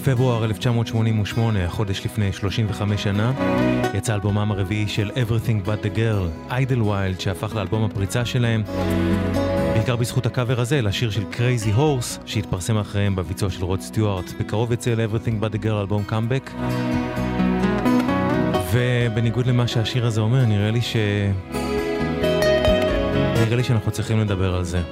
בפברואר 0.06 0.44
1988, 0.44 1.64
החודש 1.64 2.04
לפני 2.04 2.32
35 2.32 3.02
שנה, 3.02 3.32
יצא 3.94 4.14
אלבומם 4.14 4.52
הרביעי 4.52 4.88
של 4.88 5.10
Everything 5.10 5.68
But 5.68 5.86
The 5.86 5.96
Girl, 5.96 6.52
Idlewild, 6.52 7.20
שהפך 7.20 7.54
לאלבום 7.54 7.84
הפריצה 7.84 8.24
שלהם, 8.24 8.62
בעיקר 9.74 9.96
בזכות 9.96 10.26
הקאבר 10.26 10.60
הזה 10.60 10.82
לשיר 10.82 11.10
של 11.10 11.22
Crazy 11.32 11.78
Horse, 11.78 12.20
שהתפרסם 12.26 12.78
אחריהם 12.78 13.16
בביצוע 13.16 13.50
של 13.50 13.64
רוד 13.64 13.80
סטיוארט. 13.80 14.32
בקרוב 14.40 14.72
יצא 14.72 14.90
ל-Everything 14.90 15.42
But 15.42 15.54
The 15.54 15.64
Girl 15.64 15.80
אלבום 15.80 16.04
קאמבק. 16.04 16.50
ובניגוד 18.76 19.46
למה 19.46 19.68
שהשיר 19.68 20.06
הזה 20.06 20.20
אומר, 20.20 20.44
נראה 20.44 20.70
לי 20.70 20.80
ש... 20.80 20.96
נראה 23.44 23.56
לי 23.56 23.64
שאנחנו 23.64 23.90
צריכים 23.90 24.20
לדבר 24.20 24.54
על 24.54 24.64
זה. 24.64 24.82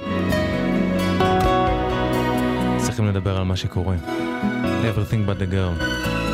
צריכים 2.77 3.07
לדבר 3.07 3.37
על 3.37 3.43
מה 3.43 3.55
שקורה. 3.55 3.95
Everything 4.63 5.29
but 5.29 5.39
the 5.39 5.53
girl. 5.53 6.24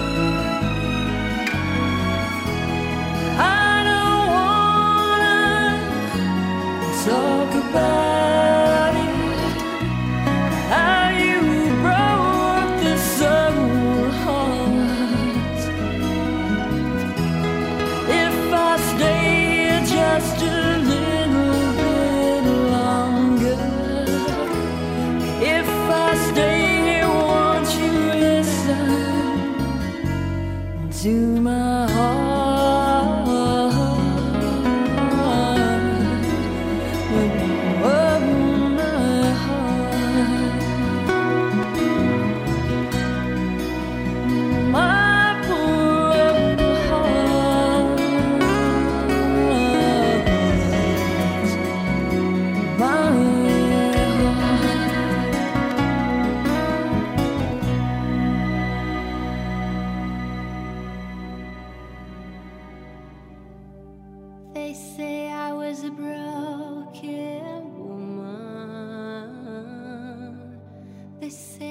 They 64.72 64.78
say 64.78 65.30
I 65.30 65.52
was 65.52 65.84
a 65.84 65.92
broken 65.92 67.78
woman. 67.78 69.28
They 71.20 71.30
say 71.30 71.71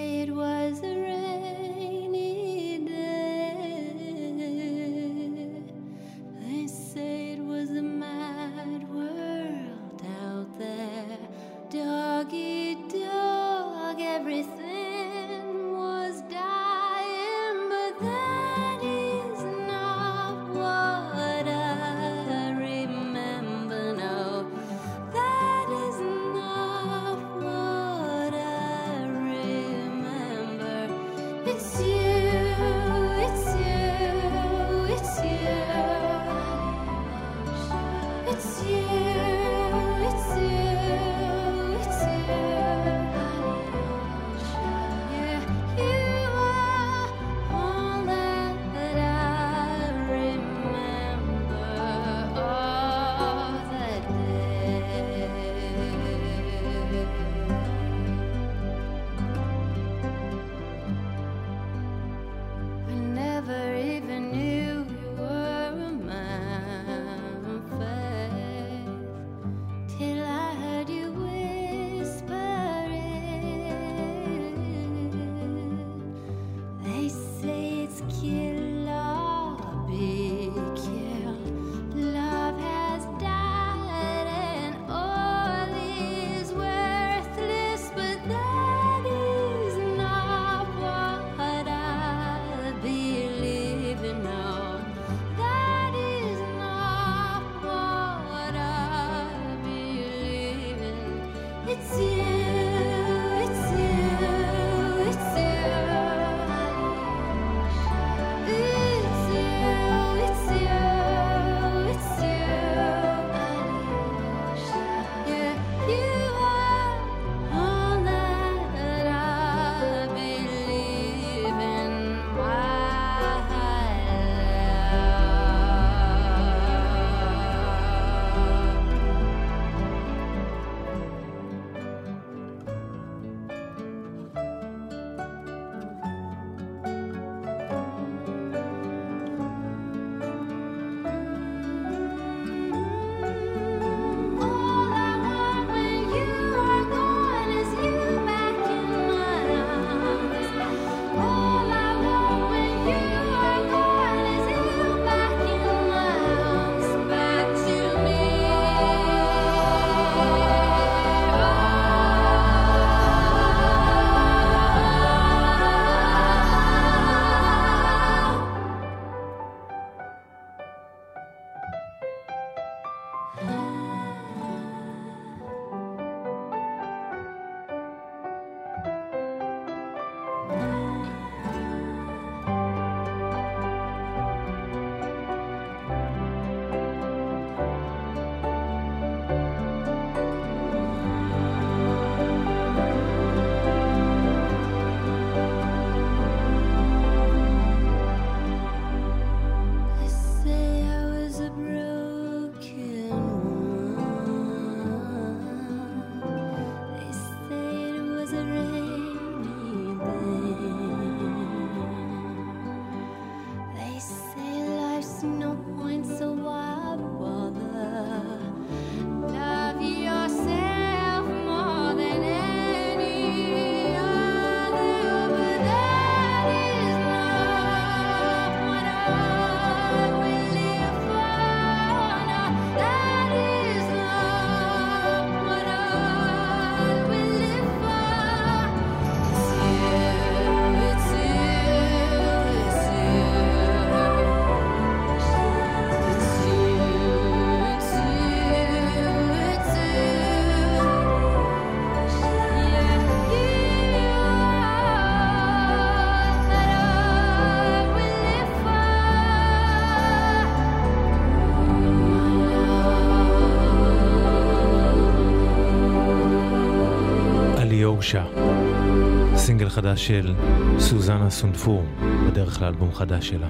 חדש 269.71 270.07
של 270.07 270.35
סוזנה 270.79 271.31
סונפור, 271.31 271.83
בדרך 272.27 272.63
לאלבום 272.63 272.93
חדש 272.93 273.29
שלה. 273.29 273.49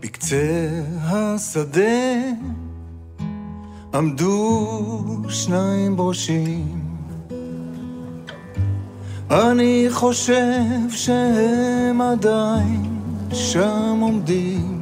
בקצה 0.00 0.68
השדה 1.02 1.82
עמדו 3.94 5.22
שניים 5.28 5.96
ברושים 5.96 6.88
אני 9.30 9.86
חושב 9.90 10.90
שהם 10.90 12.00
עדיין 12.00 13.00
שם 13.32 13.98
עומדים 14.00 14.78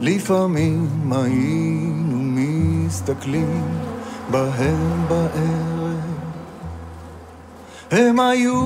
לפעמים 0.00 0.88
היינו 1.12 1.59
מסתכלים 2.90 3.68
בהם 4.30 5.06
בערב. 5.08 6.00
הם 7.90 8.20
היו 8.20 8.62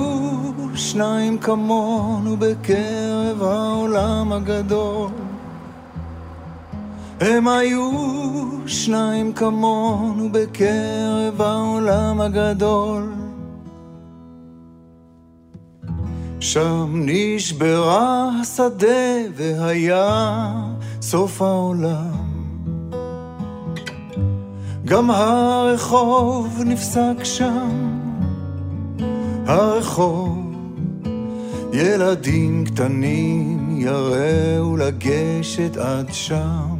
שניים 0.75 1.39
כמונו 1.39 2.37
בקרב 2.39 3.43
העולם 3.43 4.33
הגדול. 4.33 5.11
הם 7.20 7.49
היו 7.49 7.91
שניים 8.66 9.33
כמונו 9.33 10.29
בקרב 10.33 11.43
העולם 11.43 12.20
הגדול. 12.20 13.12
שם 16.41 16.91
נשברה 16.95 18.31
השדה 18.43 19.16
והיה 19.37 20.53
סוף 21.01 21.43
העולם 21.43 22.24
גם 24.85 25.11
הרחוב 25.11 26.61
נפסק 26.64 27.24
שם. 27.24 28.01
הרחוב 29.47 30.39
ילדים 31.72 32.64
קטנים 32.64 33.76
יראו 33.80 34.76
לגשת 34.76 35.76
עד 35.76 36.12
שם. 36.12 36.76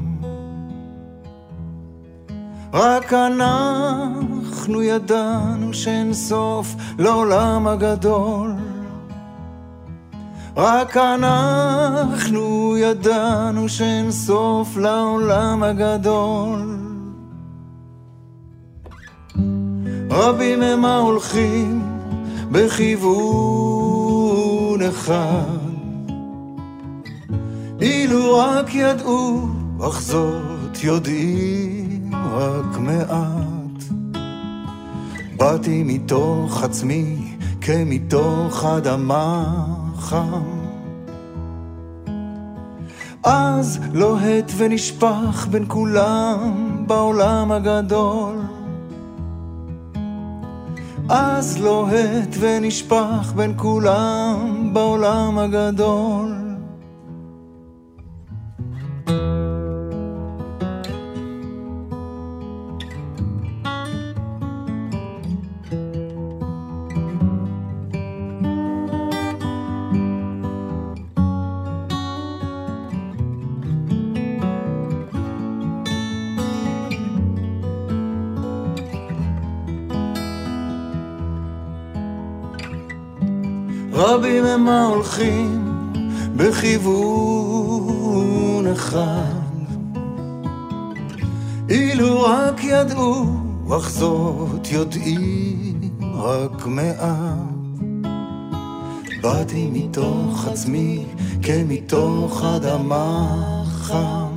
רק 2.73 3.13
אנחנו 3.13 4.83
ידענו 4.83 5.75
שאין 5.75 6.13
סוף 6.15 6.75
לעולם 6.99 7.67
הגדול. 7.67 8.55
רק 10.57 10.97
אנחנו 10.97 12.77
ידענו 12.77 13.69
שאין 13.69 14.11
סוף 14.11 14.77
לעולם 14.77 15.63
הגדול 15.63 16.84
רבים 20.17 20.63
הם 20.63 20.85
ההולכים 20.85 21.83
בכיוון 22.51 23.23
אחד 24.83 25.59
אילו 27.81 28.39
רק 28.39 28.75
ידעו, 28.75 29.49
אך 29.81 30.01
זאת 30.01 30.85
יודעים 30.85 32.11
רק 32.33 32.79
מעט 32.79 33.85
באתי 35.37 35.83
מתוך 35.87 36.63
עצמי 36.63 37.37
כמתוך 37.61 38.65
אדמה 38.65 39.55
חם. 39.99 40.43
אז 43.25 43.81
לוהט 43.93 44.53
ונשפך 44.57 45.47
בין 45.51 45.65
כולם 45.69 46.55
בעולם 46.87 47.53
הגדול. 47.53 48.64
אז 51.09 51.61
לוהט 51.61 52.37
ונשפך 52.41 53.33
בין 53.37 53.55
כולם 53.57 54.71
בעולם 54.73 55.39
הגדול. 55.39 56.44
רבים 84.65 84.69
הם 84.69 84.69
ההולכים 84.69 85.93
בכיוון 86.37 87.87
אחד. 88.73 89.45
אילו 91.69 92.23
רק 92.23 92.65
ידעו, 92.65 93.25
אך 93.77 93.91
זאת 93.91 94.73
יודעים 94.73 95.81
רק 96.15 96.67
מעט. 96.67 97.39
באתי 99.21 99.71
מתוך 99.73 100.49
עצמי 100.49 101.05
כמתוך 101.43 102.43
אדמה 102.45 103.65
חם. 103.67 104.35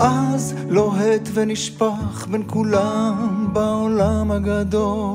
אז 0.00 0.54
לוהט 0.68 1.28
ונשפך 1.34 2.26
בין 2.30 2.42
כולם 2.46 3.48
בעולם 3.52 4.30
הגדול. 4.30 5.13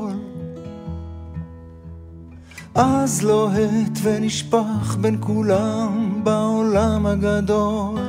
אז 2.80 3.22
לוהט 3.22 3.98
ונשפך 4.02 4.96
בין 5.00 5.16
כולם 5.20 6.20
בעולם 6.24 7.06
הגדול. 7.06 8.00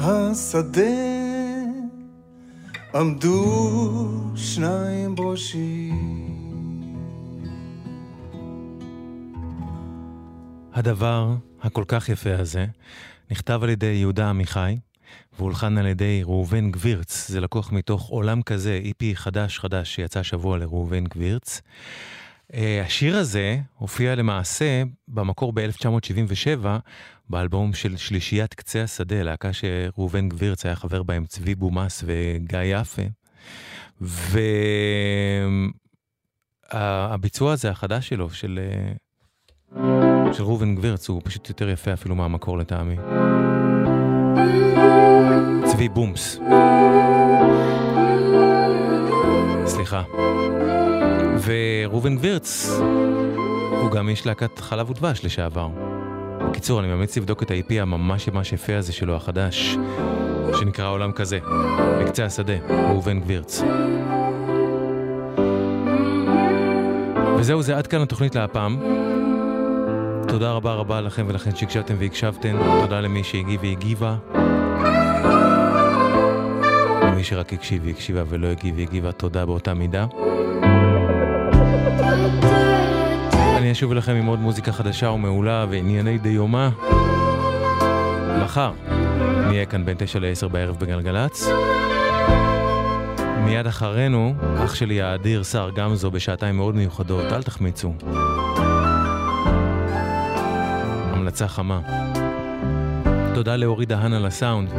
השדה 0.00 0.82
עמדו 2.94 4.08
שניים 4.36 5.14
ברושים. 5.14 6.29
הדבר 10.80 11.34
הכל 11.62 11.84
כך 11.88 12.08
יפה 12.08 12.36
הזה 12.38 12.66
נכתב 13.30 13.60
על 13.62 13.70
ידי 13.70 13.86
יהודה 13.86 14.30
עמיחי 14.30 14.76
והולחן 15.38 15.78
על 15.78 15.86
ידי 15.86 16.22
ראובן 16.24 16.70
גבירץ. 16.70 17.28
זה 17.28 17.40
לקוח 17.40 17.72
מתוך 17.72 18.08
עולם 18.08 18.42
כזה, 18.42 18.80
איפי 18.84 19.16
חדש 19.16 19.58
חדש 19.58 19.94
שיצא 19.94 20.22
שבוע 20.22 20.58
לראובן 20.58 21.04
גבירץ. 21.04 21.60
Uh, 22.52 22.54
השיר 22.86 23.16
הזה 23.16 23.58
הופיע 23.76 24.14
למעשה 24.14 24.82
במקור 25.08 25.52
ב-1977 25.52 26.66
באלבום 27.28 27.72
של 27.72 27.96
שלישיית 27.96 28.54
קצה 28.54 28.82
השדה, 28.82 29.22
להקה 29.22 29.50
שראובן 29.52 30.28
גבירץ 30.28 30.66
היה 30.66 30.76
חבר 30.76 31.02
בהם, 31.02 31.24
צבי 31.26 31.54
בומאס 31.54 32.04
וגיא 32.06 32.58
יפה. 32.80 33.02
והביצוע 36.72 37.52
הזה 37.52 37.70
החדש 37.70 38.08
שלו, 38.08 38.30
של, 38.30 38.60
אה, 39.76 40.09
של 40.32 40.42
ראובן 40.42 40.74
גבירץ, 40.74 41.08
הוא 41.08 41.20
פשוט 41.24 41.48
יותר 41.48 41.68
יפה 41.68 41.92
אפילו 41.92 42.14
מהמקור 42.14 42.58
לטעמי. 42.58 42.96
צבי 45.64 45.88
בומס. 45.88 46.40
סליחה. 49.66 50.02
וראובן 51.44 52.16
גבירץ 52.16 52.70
הוא 53.82 53.90
גם 53.90 54.08
איש 54.08 54.26
להקת 54.26 54.58
חלב 54.58 54.90
ודבש 54.90 55.24
לשעבר. 55.24 55.68
בקיצור, 56.50 56.80
אני 56.80 56.88
ממליץ 56.88 57.16
לבדוק 57.16 57.42
את 57.42 57.50
ה-IP 57.50 57.72
הממש 57.80 58.28
ממש 58.28 58.52
יפה 58.52 58.76
הזה 58.76 58.92
שלו, 58.92 59.16
החדש, 59.16 59.76
שנקרא 60.58 60.88
עולם 60.88 61.12
כזה, 61.12 61.38
בקצה 62.00 62.24
השדה, 62.24 62.54
ראובן 62.68 63.20
גבירץ. 63.20 63.62
וזהו, 67.38 67.62
זה 67.62 67.76
עד 67.76 67.86
כאן 67.86 68.00
התוכנית 68.00 68.34
להפעם. 68.34 68.78
תודה 70.30 70.52
רבה 70.52 70.74
רבה 70.74 71.00
לכם 71.00 71.24
ולכן 71.28 71.56
שהקשבתם 71.56 71.94
והקשבתן. 71.98 72.56
תודה 72.80 73.00
למי 73.00 73.24
שהגיב 73.24 73.60
והגיבה. 73.62 74.16
למי 77.02 77.24
שרק 77.24 77.52
הקשיב 77.52 77.82
והקשיבה 77.84 78.22
ולא 78.28 78.46
הגיב 78.46 78.74
והגיבה, 78.78 79.12
תודה 79.12 79.46
באותה 79.46 79.74
מידה. 79.74 80.06
אני 83.56 83.72
אשוב 83.72 83.92
אליכם 83.92 84.12
עם 84.12 84.26
עוד 84.26 84.38
מוזיקה 84.38 84.72
חדשה 84.72 85.10
ומעולה 85.10 85.66
וענייני 85.70 86.18
דיומה. 86.18 86.70
מחר 88.42 88.72
נהיה 89.48 89.66
כאן 89.66 89.84
בין 89.84 89.96
תשע 89.98 90.18
לעשר 90.18 90.48
בערב 90.48 90.76
בגלגלצ. 90.78 91.48
מיד 93.44 93.66
אחרינו, 93.66 94.34
אח 94.64 94.74
שלי 94.74 95.02
האדיר 95.02 95.42
שר 95.42 95.70
גמזו 95.74 96.10
בשעתיים 96.10 96.56
מאוד 96.56 96.74
מיוחדות, 96.74 97.32
אל 97.32 97.42
תחמיצו. 97.42 97.92
המלצה 101.40 101.54
חמה. 101.54 101.80
תודה 103.34 103.56
לאורי 103.56 103.86
דהן 103.86 104.12
על 104.12 104.26
הסאונד, 104.26 104.70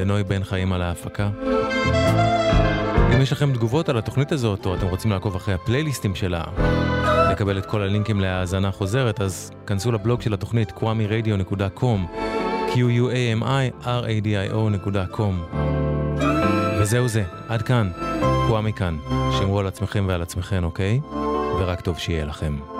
לנוי 0.00 0.24
בן 0.24 0.44
חיים 0.44 0.72
על 0.72 0.82
ההפקה. 0.82 1.28
אם 3.14 3.20
יש 3.20 3.32
לכם 3.32 3.52
תגובות 3.52 3.88
על 3.88 3.98
התוכנית 3.98 4.32
הזאת, 4.32 4.66
או 4.66 4.74
אתם 4.74 4.86
רוצים 4.86 5.10
לעקוב 5.10 5.36
אחרי 5.36 5.54
הפלייליסטים 5.54 6.14
שלה, 6.14 6.42
לקבל 7.32 7.58
את 7.58 7.66
כל 7.66 7.82
הלינקים 7.82 8.20
להאזנה 8.20 8.70
חוזרת, 8.70 9.20
אז 9.20 9.52
כנסו 9.66 9.92
לבלוג 9.92 10.20
של 10.20 10.34
התוכנית 10.34 10.72
kwamiradio.com 10.78 12.18
q-u-a-m-i-r-a-d-i-o.com 12.74 15.56
וזהו 16.80 17.08
זה, 17.08 17.24
עד 17.48 17.62
כאן, 17.62 17.90
קוואמי 18.46 18.72
כאן. 18.72 18.96
שמרו 19.38 19.58
על 19.58 19.66
עצמכם 19.66 20.04
ועל 20.08 20.22
עצמכם, 20.22 20.64
אוקיי? 20.64 21.00
ורק 21.58 21.80
טוב 21.80 21.98
שיהיה 21.98 22.24
לכם. 22.24 22.73